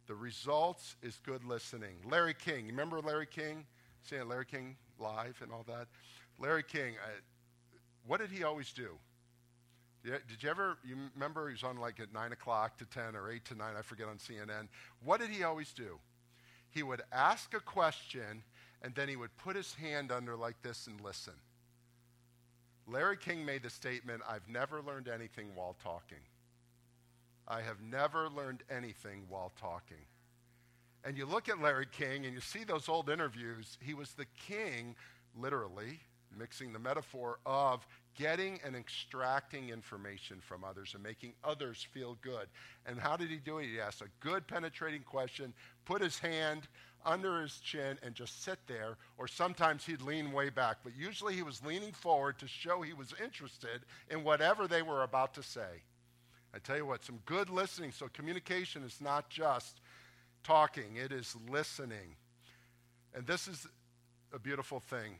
The 0.05 0.13
results 0.13 0.95
is 1.01 1.19
good 1.25 1.43
listening. 1.43 1.95
Larry 2.07 2.35
King, 2.35 2.67
remember 2.67 3.01
Larry 3.01 3.25
King? 3.25 3.65
Seeing 4.03 4.27
Larry 4.27 4.45
King 4.45 4.75
live 4.99 5.39
and 5.41 5.51
all 5.51 5.65
that? 5.67 5.87
Larry 6.37 6.61
King, 6.61 6.93
uh, 7.03 7.09
what 8.05 8.19
did 8.19 8.29
he 8.29 8.43
always 8.43 8.71
do? 8.73 8.89
Did 10.03 10.21
you 10.43 10.51
ever, 10.51 10.77
you 10.85 10.97
remember 11.15 11.47
he 11.47 11.53
was 11.53 11.63
on 11.63 11.77
like 11.77 11.99
at 11.99 12.13
9 12.13 12.31
o'clock 12.31 12.77
to 12.77 12.85
10 12.85 13.15
or 13.15 13.31
8 13.31 13.43
to 13.45 13.55
9, 13.55 13.73
I 13.75 13.81
forget 13.81 14.07
on 14.07 14.17
CNN. 14.17 14.67
What 15.03 15.19
did 15.19 15.31
he 15.31 15.43
always 15.43 15.73
do? 15.73 15.97
He 16.69 16.83
would 16.83 17.01
ask 17.11 17.55
a 17.55 17.59
question 17.59 18.43
and 18.83 18.93
then 18.93 19.09
he 19.09 19.15
would 19.15 19.35
put 19.37 19.55
his 19.55 19.73
hand 19.73 20.11
under 20.11 20.35
like 20.35 20.61
this 20.61 20.85
and 20.85 21.01
listen. 21.01 21.33
Larry 22.87 23.17
King 23.17 23.45
made 23.45 23.63
the 23.63 23.69
statement 23.69 24.21
I've 24.29 24.47
never 24.47 24.81
learned 24.81 25.07
anything 25.07 25.47
while 25.55 25.75
talking. 25.83 26.19
I 27.47 27.61
have 27.61 27.81
never 27.81 28.29
learned 28.29 28.63
anything 28.69 29.23
while 29.29 29.51
talking. 29.59 30.05
And 31.03 31.17
you 31.17 31.25
look 31.25 31.49
at 31.49 31.61
Larry 31.61 31.87
King 31.91 32.25
and 32.25 32.33
you 32.33 32.41
see 32.41 32.63
those 32.63 32.89
old 32.89 33.09
interviews, 33.09 33.77
he 33.81 33.93
was 33.93 34.11
the 34.13 34.25
king, 34.47 34.95
literally, 35.35 35.99
mixing 36.37 36.73
the 36.73 36.79
metaphor 36.79 37.39
of 37.45 37.85
getting 38.15 38.59
and 38.65 38.75
extracting 38.75 39.69
information 39.69 40.39
from 40.39 40.63
others 40.63 40.93
and 40.93 41.03
making 41.03 41.33
others 41.43 41.85
feel 41.91 42.17
good. 42.21 42.47
And 42.85 42.99
how 42.99 43.17
did 43.17 43.29
he 43.29 43.37
do 43.37 43.59
it? 43.59 43.67
He 43.67 43.79
asked 43.79 44.01
a 44.01 44.09
good 44.19 44.47
penetrating 44.47 45.03
question, 45.03 45.53
put 45.85 46.01
his 46.01 46.17
hand 46.19 46.67
under 47.05 47.41
his 47.41 47.59
chin 47.59 47.97
and 48.03 48.15
just 48.15 48.43
sit 48.43 48.59
there, 48.67 48.97
or 49.17 49.27
sometimes 49.27 49.85
he'd 49.85 50.01
lean 50.01 50.31
way 50.31 50.49
back. 50.49 50.77
But 50.83 50.93
usually 50.97 51.35
he 51.35 51.43
was 51.43 51.63
leaning 51.63 51.91
forward 51.91 52.39
to 52.39 52.47
show 52.47 52.81
he 52.81 52.93
was 52.93 53.13
interested 53.23 53.81
in 54.09 54.23
whatever 54.23 54.67
they 54.67 54.81
were 54.81 55.03
about 55.03 55.33
to 55.35 55.43
say. 55.43 55.83
I 56.53 56.59
tell 56.59 56.77
you 56.77 56.85
what, 56.85 57.03
some 57.03 57.19
good 57.25 57.49
listening. 57.49 57.91
So 57.91 58.07
communication 58.13 58.83
is 58.83 59.01
not 59.01 59.29
just 59.29 59.81
talking, 60.43 60.95
it 60.95 61.11
is 61.11 61.35
listening. 61.49 62.15
And 63.13 63.27
this 63.27 63.47
is 63.47 63.67
a 64.33 64.39
beautiful 64.39 64.79
thing. 64.79 65.17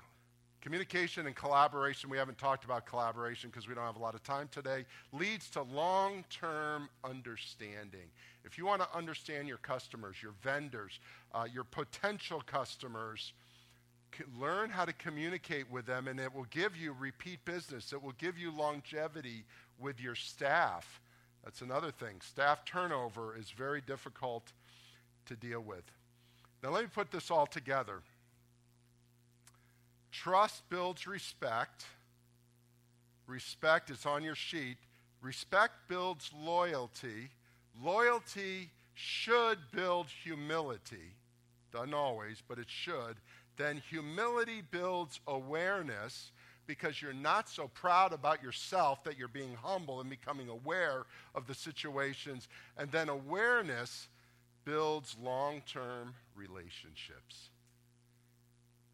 Communication 0.66 1.28
and 1.28 1.36
collaboration, 1.36 2.10
we 2.10 2.18
haven't 2.18 2.40
talked 2.40 2.66
about 2.66 2.88
collaboration 2.88 3.52
because 3.52 3.68
we 3.68 3.76
don't 3.76 3.84
have 3.84 3.98
a 3.98 4.02
lot 4.02 4.16
of 4.16 4.24
time 4.24 4.50
today, 4.52 4.84
leads 5.14 5.48
to 5.52 5.62
long 5.62 6.26
term 6.32 6.90
understanding. 7.04 8.10
If 8.44 8.58
you 8.58 8.66
want 8.66 8.82
to 8.82 8.88
understand 8.98 9.48
your 9.48 9.60
customers, 9.60 10.16
your 10.24 10.32
vendors, 10.42 11.00
uh, 11.36 11.46
your 11.54 11.66
potential 11.66 12.42
customers, 12.44 13.34
learn 14.40 14.72
how 14.72 14.86
to 14.86 14.94
communicate 14.94 15.70
with 15.70 15.86
them, 15.86 16.08
and 16.08 16.20
it 16.20 16.34
will 16.34 16.48
give 16.50 16.76
you 16.76 16.96
repeat 17.00 17.46
business. 17.46 17.94
It 17.94 18.02
will 18.02 18.16
give 18.18 18.36
you 18.36 18.50
longevity 18.50 19.44
with 19.80 20.02
your 20.02 20.16
staff. 20.16 21.00
That's 21.44 21.62
another 21.62 21.92
thing. 21.92 22.22
Staff 22.22 22.66
turnover 22.66 23.38
is 23.38 23.52
very 23.52 23.82
difficult 23.82 24.52
to 25.28 25.36
deal 25.36 25.62
with. 25.62 25.84
Now, 26.64 26.72
let 26.72 26.82
me 26.86 26.90
put 26.92 27.12
this 27.12 27.30
all 27.30 27.46
together. 27.46 28.02
Trust 30.22 30.68
builds 30.70 31.08
respect. 31.08 31.86
Respect 33.28 33.90
is 33.90 34.06
on 34.06 34.24
your 34.24 34.36
sheet. 34.36 34.78
Respect 35.22 35.74
builds 35.90 36.32
loyalty. 36.34 37.30
Loyalty 37.84 38.70
should 38.94 39.58
build 39.74 40.08
humility. 40.24 41.16
Doesn't 41.74 41.94
always, 41.94 42.42
but 42.48 42.60
it 42.60 42.70
should. 42.70 43.18
Then 43.58 43.82
humility 43.90 44.64
builds 44.72 45.20
awareness 45.28 46.32
because 46.66 47.02
you're 47.02 47.14
not 47.14 47.50
so 47.50 47.68
proud 47.68 48.14
about 48.14 48.42
yourself 48.42 49.04
that 49.04 49.18
you're 49.18 49.28
being 49.28 49.56
humble 49.62 50.00
and 50.00 50.10
becoming 50.10 50.48
aware 50.48 51.06
of 51.36 51.46
the 51.46 51.54
situations. 51.54 52.48
And 52.78 52.90
then 52.90 53.10
awareness 53.10 54.08
builds 54.64 55.18
long 55.22 55.62
term 55.68 56.16
relationships. 56.36 57.50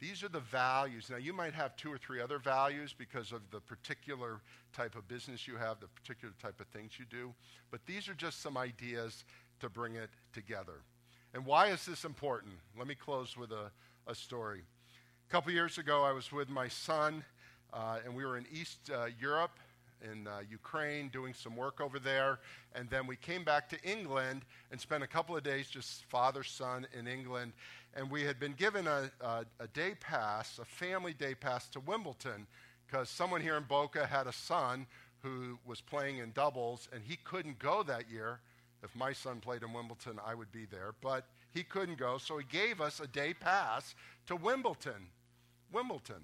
These 0.02 0.24
are 0.24 0.30
the 0.30 0.40
values. 0.40 1.10
Now, 1.12 1.18
you 1.18 1.32
might 1.32 1.54
have 1.54 1.76
two 1.76 1.94
or 1.94 1.98
three 2.00 2.20
other 2.20 2.40
values 2.40 2.96
because 2.98 3.32
of 3.32 3.42
the 3.52 3.60
particular 3.60 4.42
type 4.74 4.96
of 4.96 5.08
business 5.08 5.48
you 5.48 5.58
have, 5.58 5.80
the 5.80 5.88
particular 5.88 6.34
type 6.42 6.60
of 6.60 6.66
things 6.68 6.94
you 6.98 7.06
do, 7.06 7.36
but 7.70 7.86
these 7.86 8.10
are 8.10 8.16
just 8.16 8.42
some 8.42 8.58
ideas 8.58 9.26
to 9.60 9.70
bring 9.70 9.96
it 9.96 10.10
together. 10.34 10.82
And 11.36 11.46
why 11.46 11.68
is 11.68 11.86
this 11.86 12.04
important? 12.04 12.54
Let 12.76 12.88
me 12.88 12.96
close 12.96 13.38
with 13.38 13.52
a, 13.52 13.72
a 14.08 14.16
story. 14.16 14.64
A 15.30 15.32
couple 15.32 15.52
years 15.52 15.78
ago, 15.78 16.04
I 16.04 16.12
was 16.12 16.32
with 16.32 16.50
my 16.50 16.68
son, 16.68 17.24
uh, 17.72 18.00
and 18.04 18.16
we 18.16 18.26
were 18.26 18.38
in 18.38 18.48
East 18.52 18.90
uh, 18.92 19.06
Europe, 19.20 19.60
in 20.10 20.28
uh, 20.28 20.40
Ukraine, 20.50 21.10
doing 21.10 21.34
some 21.34 21.56
work 21.56 21.82
over 21.82 22.00
there. 22.00 22.40
And 22.74 22.90
then 22.90 23.08
we 23.08 23.16
came 23.16 23.44
back 23.44 23.70
to 23.70 23.82
England 23.84 24.42
and 24.72 24.80
spent 24.80 25.04
a 25.04 25.08
couple 25.08 25.36
of 25.36 25.44
days, 25.44 25.70
just 25.70 26.06
father, 26.06 26.44
son, 26.44 26.88
in 26.98 27.08
England 27.08 27.54
and 27.94 28.10
we 28.10 28.24
had 28.24 28.40
been 28.40 28.54
given 28.54 28.88
a, 28.88 29.12
a, 29.22 29.46
a 29.60 29.68
day 29.68 29.94
pass, 30.00 30.60
a 30.60 30.66
family 30.66 31.14
day 31.14 31.36
pass 31.36 31.68
to 31.70 31.80
Wimbledon, 31.80 32.48
because 32.88 33.10
someone 33.10 33.42
here 33.42 33.58
in 33.58 33.64
Boca 33.64 34.06
had 34.06 34.28
a 34.28 34.34
son 34.34 34.86
who 35.22 35.58
was 35.66 35.82
playing 35.82 36.18
in 36.18 36.32
doubles, 36.32 36.88
and 36.94 37.04
he 37.04 37.18
couldn't 37.18 37.60
go 37.60 37.84
that 37.84 38.10
year. 38.10 38.40
If 38.84 38.96
my 38.96 39.14
son 39.14 39.40
played 39.40 39.62
in 39.62 39.74
Wimbledon, 39.74 40.20
I 40.26 40.34
would 40.34 40.52
be 40.52 40.66
there, 40.66 40.94
but 41.02 41.26
he 41.54 41.64
couldn't 41.64 41.98
go, 41.98 42.18
so 42.18 42.38
he 42.38 42.46
gave 42.50 42.82
us 42.82 43.00
a 43.00 43.08
day 43.08 43.34
pass 43.34 43.94
to 44.28 44.36
Wimbledon. 44.36 45.10
Wimbledon. 45.72 46.24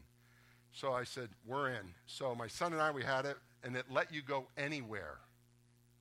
So 0.74 0.94
I 0.94 1.04
said, 1.04 1.30
We're 1.46 1.70
in. 1.70 1.94
So 2.06 2.34
my 2.34 2.48
son 2.48 2.74
and 2.74 2.82
I, 2.82 2.92
we 2.92 3.04
had 3.04 3.26
it, 3.26 3.38
and 3.64 3.76
it 3.76 3.86
let 3.90 4.14
you 4.14 4.22
go 4.22 4.48
anywhere. 4.58 5.18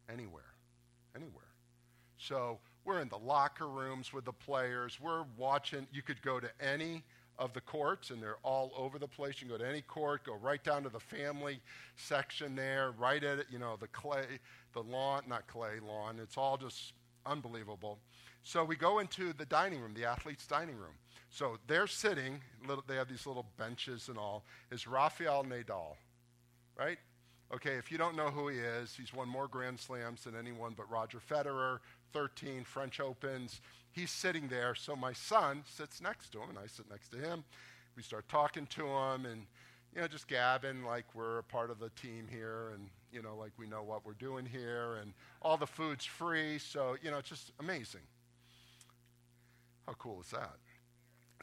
Anywhere. 0.08 0.54
Anywhere. 1.14 1.44
So 2.18 2.58
we're 2.84 3.00
in 3.00 3.08
the 3.08 3.18
locker 3.18 3.68
rooms 3.68 4.12
with 4.12 4.24
the 4.24 4.32
players. 4.32 4.98
We're 5.00 5.24
watching. 5.36 5.86
You 5.92 6.02
could 6.02 6.22
go 6.22 6.40
to 6.40 6.48
any 6.60 7.02
of 7.38 7.52
the 7.52 7.60
courts, 7.60 8.10
and 8.10 8.22
they're 8.22 8.38
all 8.42 8.72
over 8.76 8.98
the 8.98 9.08
place. 9.08 9.34
You 9.40 9.48
can 9.48 9.58
go 9.58 9.62
to 9.62 9.68
any 9.68 9.82
court, 9.82 10.24
go 10.24 10.36
right 10.36 10.62
down 10.62 10.82
to 10.84 10.88
the 10.88 11.00
family 11.00 11.60
section 11.96 12.54
there, 12.54 12.92
right 12.98 13.22
at 13.22 13.38
it, 13.38 13.46
you 13.50 13.58
know, 13.58 13.76
the 13.78 13.88
clay, 13.88 14.24
the 14.72 14.82
lawn, 14.82 15.22
not 15.28 15.46
clay, 15.46 15.78
lawn. 15.86 16.18
It's 16.22 16.38
all 16.38 16.56
just 16.56 16.94
unbelievable. 17.26 17.98
So 18.42 18.64
we 18.64 18.76
go 18.76 19.00
into 19.00 19.32
the 19.32 19.44
dining 19.44 19.80
room, 19.80 19.92
the 19.94 20.04
athletes' 20.04 20.46
dining 20.46 20.76
room. 20.76 20.94
So 21.30 21.58
they're 21.66 21.88
sitting, 21.88 22.40
little, 22.66 22.84
they 22.86 22.94
have 22.94 23.08
these 23.08 23.26
little 23.26 23.46
benches 23.58 24.08
and 24.08 24.16
all, 24.16 24.44
is 24.70 24.86
Rafael 24.86 25.44
Nadal, 25.44 25.96
right? 26.78 26.98
Okay, 27.54 27.74
if 27.74 27.92
you 27.92 27.98
don't 27.98 28.16
know 28.16 28.28
who 28.28 28.48
he 28.48 28.58
is, 28.58 28.94
he's 28.96 29.14
won 29.14 29.28
more 29.28 29.46
Grand 29.46 29.78
Slams 29.78 30.24
than 30.24 30.34
anyone 30.36 30.74
but 30.76 30.90
Roger 30.90 31.18
Federer, 31.18 31.78
13 32.12 32.64
French 32.64 32.98
Opens. 32.98 33.60
He's 33.92 34.10
sitting 34.10 34.48
there, 34.48 34.74
so 34.74 34.96
my 34.96 35.12
son 35.12 35.62
sits 35.64 36.00
next 36.00 36.30
to 36.30 36.42
him, 36.42 36.50
and 36.50 36.58
I 36.58 36.66
sit 36.66 36.90
next 36.90 37.10
to 37.10 37.18
him. 37.18 37.44
We 37.96 38.02
start 38.02 38.28
talking 38.28 38.66
to 38.66 38.86
him 38.86 39.26
and, 39.26 39.46
you 39.94 40.00
know, 40.00 40.08
just 40.08 40.26
gabbing 40.26 40.84
like 40.84 41.04
we're 41.14 41.38
a 41.38 41.44
part 41.44 41.70
of 41.70 41.78
the 41.78 41.90
team 41.90 42.26
here 42.28 42.72
and, 42.74 42.88
you 43.12 43.22
know, 43.22 43.36
like 43.36 43.52
we 43.56 43.66
know 43.66 43.84
what 43.84 44.04
we're 44.04 44.14
doing 44.14 44.44
here, 44.44 44.98
and 45.00 45.12
all 45.40 45.56
the 45.56 45.66
food's 45.66 46.04
free, 46.04 46.58
so, 46.58 46.96
you 47.00 47.10
know, 47.10 47.18
it's 47.18 47.28
just 47.28 47.52
amazing. 47.60 48.02
How 49.86 49.94
cool 49.94 50.20
is 50.20 50.30
that? 50.30 50.56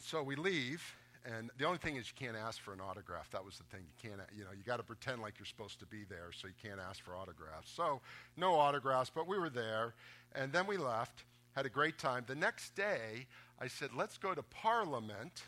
So 0.01 0.21
we 0.21 0.35
leave, 0.35 0.83
and 1.25 1.49
the 1.57 1.65
only 1.65 1.77
thing 1.77 1.95
is 1.95 2.07
you 2.07 2.25
can't 2.25 2.37
ask 2.37 2.61
for 2.61 2.73
an 2.73 2.81
autograph. 2.81 3.31
That 3.31 3.45
was 3.45 3.57
the 3.57 3.63
thing. 3.63 3.81
You 3.81 4.09
can't, 4.09 4.21
you 4.35 4.43
know, 4.43 4.51
you 4.51 4.63
got 4.63 4.77
to 4.77 4.83
pretend 4.83 5.21
like 5.21 5.35
you're 5.39 5.45
supposed 5.45 5.79
to 5.79 5.85
be 5.85 6.03
there, 6.09 6.31
so 6.33 6.47
you 6.47 6.53
can't 6.61 6.79
ask 6.79 7.03
for 7.03 7.15
autographs. 7.15 7.71
So 7.71 8.01
no 8.35 8.55
autographs, 8.55 9.11
but 9.13 9.27
we 9.27 9.37
were 9.37 9.49
there, 9.49 9.93
and 10.35 10.51
then 10.51 10.67
we 10.67 10.77
left. 10.77 11.23
Had 11.55 11.65
a 11.65 11.69
great 11.69 11.97
time. 11.97 12.25
The 12.27 12.35
next 12.35 12.75
day, 12.75 13.27
I 13.59 13.67
said, 13.67 13.91
"Let's 13.95 14.17
go 14.17 14.33
to 14.33 14.43
Parliament." 14.43 15.43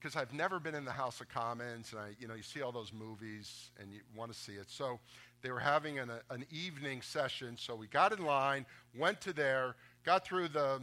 Because 0.00 0.16
I've 0.16 0.34
never 0.34 0.60
been 0.60 0.74
in 0.74 0.84
the 0.84 0.92
House 0.92 1.22
of 1.22 1.30
Commons, 1.30 1.92
and 1.92 2.00
I, 2.00 2.08
you 2.18 2.28
know, 2.28 2.34
you 2.34 2.42
see 2.42 2.60
all 2.60 2.72
those 2.72 2.92
movies 2.92 3.70
and 3.80 3.90
you 3.90 4.00
want 4.14 4.30
to 4.30 4.38
see 4.38 4.52
it. 4.52 4.68
So 4.68 5.00
they 5.40 5.50
were 5.50 5.60
having 5.60 5.98
an, 5.98 6.10
an 6.28 6.44
evening 6.50 7.00
session. 7.00 7.56
So 7.56 7.74
we 7.74 7.86
got 7.86 8.12
in 8.12 8.22
line, 8.22 8.66
went 8.94 9.22
to 9.22 9.32
there, 9.32 9.76
got 10.04 10.26
through 10.26 10.48
the 10.48 10.82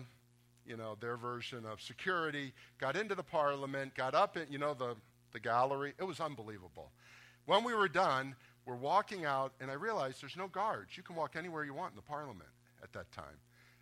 you 0.65 0.77
know, 0.77 0.95
their 0.99 1.17
version 1.17 1.65
of 1.65 1.81
security, 1.81 2.53
got 2.79 2.95
into 2.95 3.15
the 3.15 3.23
parliament, 3.23 3.95
got 3.95 4.13
up 4.13 4.37
in, 4.37 4.45
you 4.49 4.57
know, 4.57 4.73
the, 4.73 4.95
the 5.31 5.39
gallery. 5.39 5.93
It 5.99 6.03
was 6.03 6.19
unbelievable. 6.19 6.91
When 7.45 7.63
we 7.63 7.73
were 7.73 7.87
done, 7.87 8.35
we're 8.65 8.75
walking 8.75 9.25
out, 9.25 9.53
and 9.59 9.71
I 9.71 9.73
realized 9.73 10.21
there's 10.21 10.37
no 10.37 10.47
guards. 10.47 10.95
You 10.95 11.03
can 11.03 11.15
walk 11.15 11.35
anywhere 11.35 11.63
you 11.63 11.73
want 11.73 11.91
in 11.91 11.95
the 11.95 12.01
parliament 12.03 12.49
at 12.83 12.93
that 12.93 13.11
time 13.11 13.39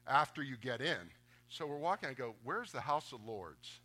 after 0.07 0.41
you 0.41 0.55
get 0.57 0.81
in. 0.81 1.09
So 1.49 1.65
we're 1.65 1.77
walking, 1.77 2.09
I 2.09 2.13
go, 2.13 2.35
Where's 2.43 2.71
the 2.71 2.81
House 2.81 3.11
of 3.11 3.25
Lords? 3.25 3.79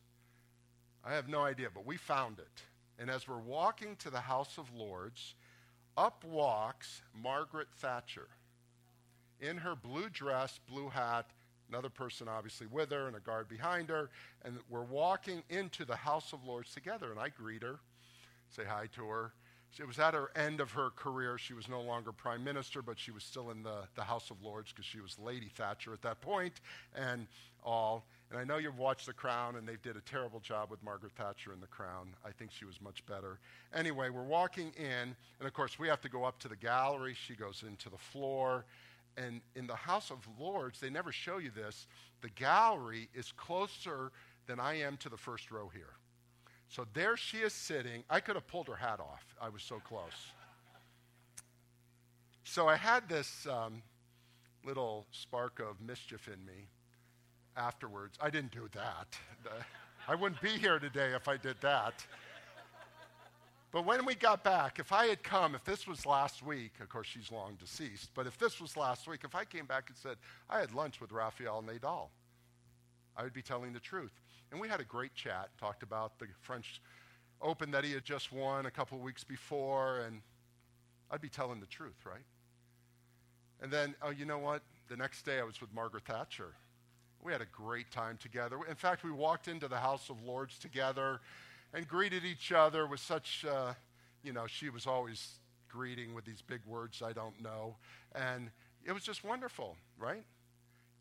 I 1.04 1.12
have 1.14 1.28
no 1.28 1.40
idea, 1.40 1.68
but 1.74 1.84
we 1.84 1.96
found 1.96 2.38
it. 2.38 2.62
And 2.98 3.10
as 3.10 3.26
we're 3.26 3.38
walking 3.38 3.96
to 3.96 4.10
the 4.10 4.20
House 4.20 4.56
of 4.56 4.72
Lords, 4.74 5.34
up 5.96 6.24
walks 6.24 7.02
Margaret 7.14 7.68
Thatcher 7.76 8.28
in 9.40 9.58
her 9.58 9.74
blue 9.74 10.08
dress, 10.08 10.58
blue 10.68 10.88
hat, 10.88 11.26
another 11.68 11.88
person 11.88 12.28
obviously 12.28 12.66
with 12.66 12.90
her 12.90 13.06
and 13.06 13.16
a 13.16 13.20
guard 13.20 13.48
behind 13.48 13.88
her. 13.88 14.10
And 14.44 14.58
we're 14.68 14.84
walking 14.84 15.42
into 15.48 15.84
the 15.84 15.96
House 15.96 16.32
of 16.32 16.44
Lords 16.44 16.72
together. 16.72 17.10
And 17.10 17.18
I 17.18 17.28
greet 17.28 17.62
her, 17.62 17.80
say 18.48 18.62
hi 18.68 18.88
to 18.94 19.06
her. 19.06 19.32
It 19.78 19.86
was 19.88 19.98
at 19.98 20.14
her 20.14 20.30
end 20.36 20.60
of 20.60 20.70
her 20.72 20.90
career. 20.90 21.36
She 21.36 21.52
was 21.52 21.68
no 21.68 21.80
longer 21.80 22.12
prime 22.12 22.44
minister, 22.44 22.80
but 22.80 22.98
she 22.98 23.10
was 23.10 23.24
still 23.24 23.50
in 23.50 23.64
the, 23.64 23.88
the 23.96 24.04
House 24.04 24.30
of 24.30 24.40
Lords 24.40 24.70
because 24.70 24.84
she 24.84 25.00
was 25.00 25.18
Lady 25.18 25.48
Thatcher 25.48 25.92
at 25.92 26.02
that 26.02 26.20
point 26.20 26.60
and 26.94 27.26
all. 27.64 28.04
And 28.30 28.38
I 28.38 28.44
know 28.44 28.56
you've 28.58 28.78
watched 28.78 29.06
The 29.06 29.12
Crown, 29.12 29.56
and 29.56 29.66
they 29.66 29.76
did 29.82 29.96
a 29.96 30.00
terrible 30.00 30.40
job 30.40 30.70
with 30.70 30.82
Margaret 30.82 31.12
Thatcher 31.12 31.52
in 31.52 31.60
The 31.60 31.66
Crown. 31.66 32.14
I 32.24 32.30
think 32.30 32.50
she 32.52 32.64
was 32.64 32.80
much 32.80 33.04
better. 33.06 33.38
Anyway, 33.74 34.10
we're 34.10 34.22
walking 34.22 34.72
in, 34.76 35.16
and 35.38 35.46
of 35.46 35.52
course, 35.52 35.78
we 35.78 35.88
have 35.88 36.00
to 36.02 36.08
go 36.08 36.24
up 36.24 36.38
to 36.40 36.48
the 36.48 36.56
gallery. 36.56 37.14
She 37.14 37.34
goes 37.34 37.64
into 37.66 37.90
the 37.90 37.98
floor, 37.98 38.64
and 39.16 39.40
in 39.54 39.66
the 39.66 39.76
House 39.76 40.10
of 40.10 40.18
Lords, 40.38 40.80
they 40.80 40.90
never 40.90 41.12
show 41.12 41.38
you 41.38 41.50
this. 41.50 41.86
The 42.20 42.30
gallery 42.30 43.08
is 43.14 43.32
closer 43.32 44.12
than 44.46 44.58
I 44.60 44.80
am 44.80 44.96
to 44.98 45.08
the 45.08 45.16
first 45.16 45.50
row 45.50 45.70
here. 45.72 45.94
So 46.68 46.86
there 46.92 47.16
she 47.16 47.38
is 47.38 47.52
sitting. 47.52 48.04
I 48.10 48.20
could 48.20 48.34
have 48.34 48.46
pulled 48.46 48.68
her 48.68 48.74
hat 48.74 49.00
off. 49.00 49.24
I 49.40 49.48
was 49.48 49.62
so 49.62 49.80
close. 49.80 50.32
So 52.44 52.68
I 52.68 52.76
had 52.76 53.08
this 53.08 53.46
um, 53.46 53.82
little 54.64 55.06
spark 55.10 55.60
of 55.60 55.80
mischief 55.80 56.28
in 56.28 56.44
me 56.44 56.68
afterwards. 57.56 58.18
I 58.20 58.30
didn't 58.30 58.52
do 58.52 58.68
that. 58.72 59.16
I 60.08 60.14
wouldn't 60.14 60.40
be 60.42 60.50
here 60.50 60.78
today 60.78 61.12
if 61.14 61.28
I 61.28 61.36
did 61.36 61.56
that. 61.62 62.04
But 63.74 63.86
when 63.86 64.06
we 64.06 64.14
got 64.14 64.44
back, 64.44 64.78
if 64.78 64.92
I 64.92 65.06
had 65.06 65.24
come, 65.24 65.56
if 65.56 65.64
this 65.64 65.84
was 65.84 66.06
last 66.06 66.44
week, 66.44 66.74
of 66.80 66.88
course 66.88 67.08
she's 67.08 67.32
long 67.32 67.56
deceased, 67.56 68.10
but 68.14 68.24
if 68.24 68.38
this 68.38 68.60
was 68.60 68.76
last 68.76 69.08
week, 69.08 69.22
if 69.24 69.34
I 69.34 69.44
came 69.44 69.66
back 69.66 69.86
and 69.88 69.96
said, 69.96 70.16
I 70.48 70.60
had 70.60 70.72
lunch 70.72 71.00
with 71.00 71.10
Rafael 71.10 71.60
Nadal, 71.60 72.10
I 73.16 73.24
would 73.24 73.32
be 73.32 73.42
telling 73.42 73.72
the 73.72 73.80
truth. 73.80 74.12
And 74.52 74.60
we 74.60 74.68
had 74.68 74.80
a 74.80 74.84
great 74.84 75.12
chat, 75.16 75.48
talked 75.58 75.82
about 75.82 76.20
the 76.20 76.26
French 76.40 76.80
Open 77.42 77.72
that 77.72 77.82
he 77.82 77.90
had 77.90 78.04
just 78.04 78.30
won 78.30 78.66
a 78.66 78.70
couple 78.70 78.96
of 78.96 79.02
weeks 79.02 79.24
before, 79.24 80.02
and 80.06 80.20
I'd 81.10 81.20
be 81.20 81.28
telling 81.28 81.58
the 81.58 81.66
truth, 81.66 82.06
right? 82.06 82.22
And 83.60 83.72
then, 83.72 83.96
oh, 84.02 84.10
you 84.10 84.24
know 84.24 84.38
what? 84.38 84.62
The 84.88 84.96
next 84.96 85.22
day 85.22 85.40
I 85.40 85.42
was 85.42 85.60
with 85.60 85.74
Margaret 85.74 86.04
Thatcher. 86.04 86.54
We 87.24 87.32
had 87.32 87.40
a 87.40 87.46
great 87.46 87.90
time 87.90 88.18
together. 88.18 88.56
In 88.70 88.76
fact, 88.76 89.02
we 89.02 89.10
walked 89.10 89.48
into 89.48 89.66
the 89.66 89.78
House 89.78 90.10
of 90.10 90.22
Lords 90.22 90.60
together 90.60 91.20
and 91.74 91.86
greeted 91.88 92.24
each 92.24 92.52
other 92.52 92.86
with 92.86 93.00
such, 93.00 93.44
uh, 93.44 93.74
you 94.22 94.32
know, 94.32 94.46
she 94.46 94.70
was 94.70 94.86
always 94.86 95.32
greeting 95.68 96.14
with 96.14 96.24
these 96.24 96.40
big 96.40 96.60
words 96.66 97.02
I 97.02 97.12
don't 97.12 97.42
know. 97.42 97.76
And 98.14 98.50
it 98.84 98.92
was 98.92 99.02
just 99.02 99.24
wonderful, 99.24 99.76
right? 99.98 100.24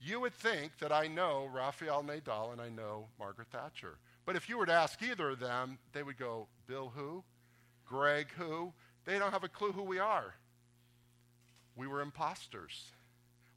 You 0.01 0.19
would 0.19 0.33
think 0.33 0.79
that 0.79 0.91
I 0.91 1.07
know 1.07 1.47
Rafael 1.53 2.03
Nadal 2.03 2.51
and 2.51 2.59
I 2.59 2.69
know 2.69 3.07
Margaret 3.19 3.47
Thatcher. 3.51 3.97
But 4.25 4.35
if 4.35 4.49
you 4.49 4.57
were 4.57 4.65
to 4.65 4.73
ask 4.73 5.01
either 5.01 5.29
of 5.29 5.39
them, 5.39 5.77
they 5.93 6.01
would 6.01 6.17
go, 6.17 6.47
Bill 6.65 6.91
who? 6.95 7.23
Greg 7.85 8.27
who? 8.37 8.73
They 9.05 9.19
don't 9.19 9.31
have 9.31 9.43
a 9.43 9.49
clue 9.49 9.71
who 9.71 9.83
we 9.83 9.99
are. 9.99 10.33
We 11.75 11.87
were 11.87 12.01
imposters. 12.01 12.85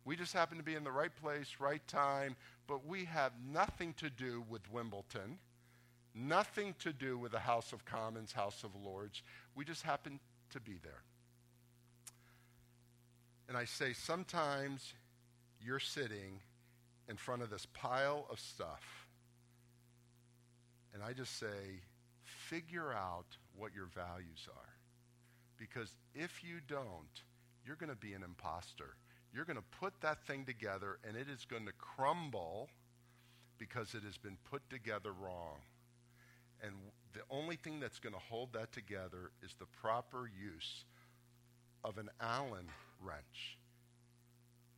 We 0.04 0.16
just 0.16 0.32
happened 0.32 0.60
to 0.60 0.64
be 0.64 0.74
in 0.74 0.84
the 0.84 0.92
right 0.92 1.14
place, 1.14 1.56
right 1.58 1.86
time, 1.88 2.36
but 2.66 2.86
we 2.86 3.04
have 3.06 3.32
nothing 3.52 3.94
to 3.94 4.10
do 4.10 4.44
with 4.48 4.70
Wimbledon, 4.70 5.38
nothing 6.16 6.74
to 6.80 6.92
do 6.92 7.18
with 7.18 7.32
the 7.32 7.38
House 7.38 7.72
of 7.72 7.84
Commons, 7.84 8.32
House 8.32 8.64
of 8.64 8.70
Lords. 8.74 9.22
We 9.54 9.64
just 9.64 9.82
happen 9.82 10.18
to 10.50 10.60
be 10.60 10.78
there. 10.82 11.02
And 13.48 13.56
I 13.56 13.64
say, 13.64 13.92
sometimes 13.92 14.94
you're 15.60 15.78
sitting 15.78 16.40
in 17.08 17.16
front 17.16 17.42
of 17.42 17.50
this 17.50 17.66
pile 17.74 18.26
of 18.30 18.40
stuff. 18.40 19.06
And 20.94 21.02
I 21.02 21.12
just 21.12 21.38
say, 21.38 21.82
figure 22.22 22.92
out 22.92 23.26
what 23.56 23.74
your 23.74 23.86
values 23.86 24.48
are. 24.48 24.74
Because 25.58 25.94
if 26.14 26.42
you 26.42 26.56
don't, 26.66 27.22
you're 27.64 27.76
going 27.76 27.90
to 27.90 27.96
be 27.96 28.14
an 28.14 28.22
imposter. 28.22 28.96
You're 29.32 29.44
going 29.44 29.58
to 29.58 29.78
put 29.80 29.92
that 30.00 30.26
thing 30.26 30.44
together 30.44 30.98
and 31.06 31.16
it 31.16 31.28
is 31.28 31.44
going 31.44 31.66
to 31.66 31.72
crumble 31.72 32.68
because 33.58 33.94
it 33.94 34.02
has 34.02 34.16
been 34.16 34.36
put 34.50 34.68
together 34.70 35.12
wrong. 35.12 35.58
And 36.62 36.72
the 37.12 37.20
only 37.30 37.56
thing 37.56 37.80
that's 37.80 37.98
going 37.98 38.12
to 38.12 38.20
hold 38.20 38.52
that 38.52 38.72
together 38.72 39.30
is 39.42 39.54
the 39.58 39.66
proper 39.80 40.30
use 40.40 40.84
of 41.84 41.98
an 41.98 42.10
Allen 42.20 42.66
wrench. 43.02 43.58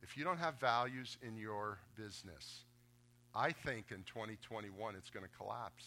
If 0.01 0.17
you 0.17 0.23
don't 0.23 0.37
have 0.37 0.59
values 0.59 1.17
in 1.21 1.37
your 1.37 1.79
business, 1.95 2.63
I 3.35 3.51
think 3.51 3.91
in 3.91 4.03
2021 4.03 4.95
it's 4.95 5.09
going 5.09 5.25
to 5.25 5.37
collapse. 5.37 5.85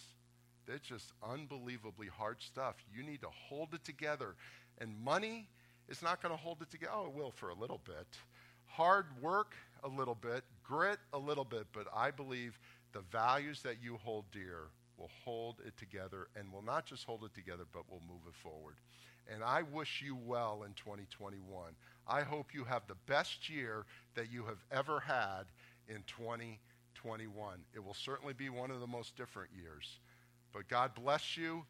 It's 0.68 0.86
just 0.86 1.12
unbelievably 1.28 2.08
hard 2.08 2.40
stuff. 2.40 2.76
You 2.94 3.02
need 3.02 3.20
to 3.22 3.28
hold 3.48 3.74
it 3.74 3.84
together. 3.84 4.34
And 4.78 4.98
money 5.04 5.48
is 5.88 6.02
not 6.02 6.22
going 6.22 6.34
to 6.34 6.40
hold 6.40 6.62
it 6.62 6.70
together. 6.70 6.92
Oh, 6.94 7.06
it 7.06 7.14
will 7.14 7.32
for 7.32 7.48
a 7.48 7.54
little 7.54 7.80
bit. 7.84 8.06
Hard 8.66 9.06
work, 9.20 9.54
a 9.82 9.88
little 9.88 10.14
bit. 10.14 10.44
Grit, 10.62 10.98
a 11.12 11.18
little 11.18 11.44
bit. 11.44 11.66
But 11.72 11.86
I 11.94 12.10
believe 12.10 12.58
the 12.92 13.02
values 13.10 13.62
that 13.62 13.76
you 13.82 13.98
hold 14.04 14.24
dear 14.32 14.68
will 15.02 15.10
hold 15.24 15.56
it 15.66 15.76
together 15.76 16.28
and 16.36 16.52
will 16.52 16.62
not 16.62 16.86
just 16.86 17.04
hold 17.04 17.24
it 17.24 17.34
together, 17.34 17.64
but 17.72 17.90
will 17.90 18.02
move 18.08 18.22
it 18.28 18.34
forward. 18.36 18.76
And 19.32 19.42
I 19.42 19.62
wish 19.62 20.00
you 20.04 20.16
well 20.16 20.62
in 20.64 20.74
2021. 20.74 21.72
I 22.06 22.22
hope 22.22 22.54
you 22.54 22.64
have 22.64 22.86
the 22.86 22.94
best 23.06 23.50
year 23.50 23.84
that 24.14 24.30
you 24.30 24.44
have 24.44 24.62
ever 24.70 25.00
had 25.00 25.44
in 25.88 26.04
2021. 26.06 27.58
It 27.74 27.84
will 27.84 27.94
certainly 27.94 28.32
be 28.32 28.48
one 28.48 28.70
of 28.70 28.78
the 28.78 28.86
most 28.86 29.16
different 29.16 29.50
years. 29.52 29.98
But 30.52 30.68
God 30.68 30.92
bless 30.94 31.36
you. 31.36 31.64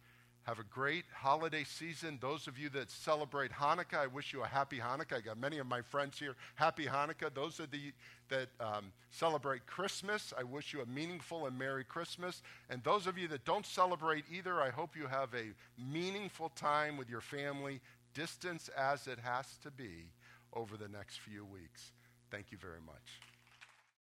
Have 0.45 0.59
a 0.59 0.65
great 0.65 1.05
holiday 1.15 1.63
season. 1.63 2.19
Those 2.21 2.49
of 2.49 2.59
you 2.59 2.69
that 2.71 2.91
celebrate 2.91 3.53
Hanukkah, 3.53 3.99
I 3.99 4.07
wish 4.09 4.33
you 4.33 4.43
a 4.43 4.47
happy 4.47 4.79
Hanukkah. 4.79 5.19
I 5.19 5.21
got 5.21 5.39
many 5.39 5.59
of 5.59 5.69
my 5.69 5.83
friends 5.83 6.19
here. 6.19 6.35
Happy 6.57 6.85
Hanukkah. 6.85 7.33
Those 7.33 7.61
of 7.61 7.73
you 7.73 7.93
that 8.29 8.49
um, 8.59 8.93
celebrate 9.11 9.67
Christmas, 9.67 10.33
I 10.37 10.43
wish 10.43 10.73
you 10.73 10.81
a 10.81 10.87
meaningful 10.87 11.47
and 11.47 11.57
Merry 11.57 11.85
Christmas. 11.85 12.43
And 12.71 12.83
those 12.83 13.07
of 13.07 13.17
you 13.17 13.29
that 13.29 13.45
don't 13.45 13.65
celebrate 13.65 14.25
either, 14.33 14.61
I 14.61 14.71
hope 14.71 14.97
you 14.97 15.07
have 15.07 15.29
a 15.35 15.53
meaningful 15.81 16.49
time 16.51 16.97
with 16.97 17.09
your 17.09 17.21
family, 17.21 17.81
distance 18.13 18.69
as 18.77 19.07
it 19.07 19.21
has 19.23 19.47
to 19.63 19.71
be 19.71 20.11
over 20.55 20.77
the 20.77 20.89
next 20.89 21.21
few 21.21 21.45
weeks. 21.45 21.93
Thank 22.33 22.51
you 22.51 22.59
very 22.59 22.81
much. 22.85 23.32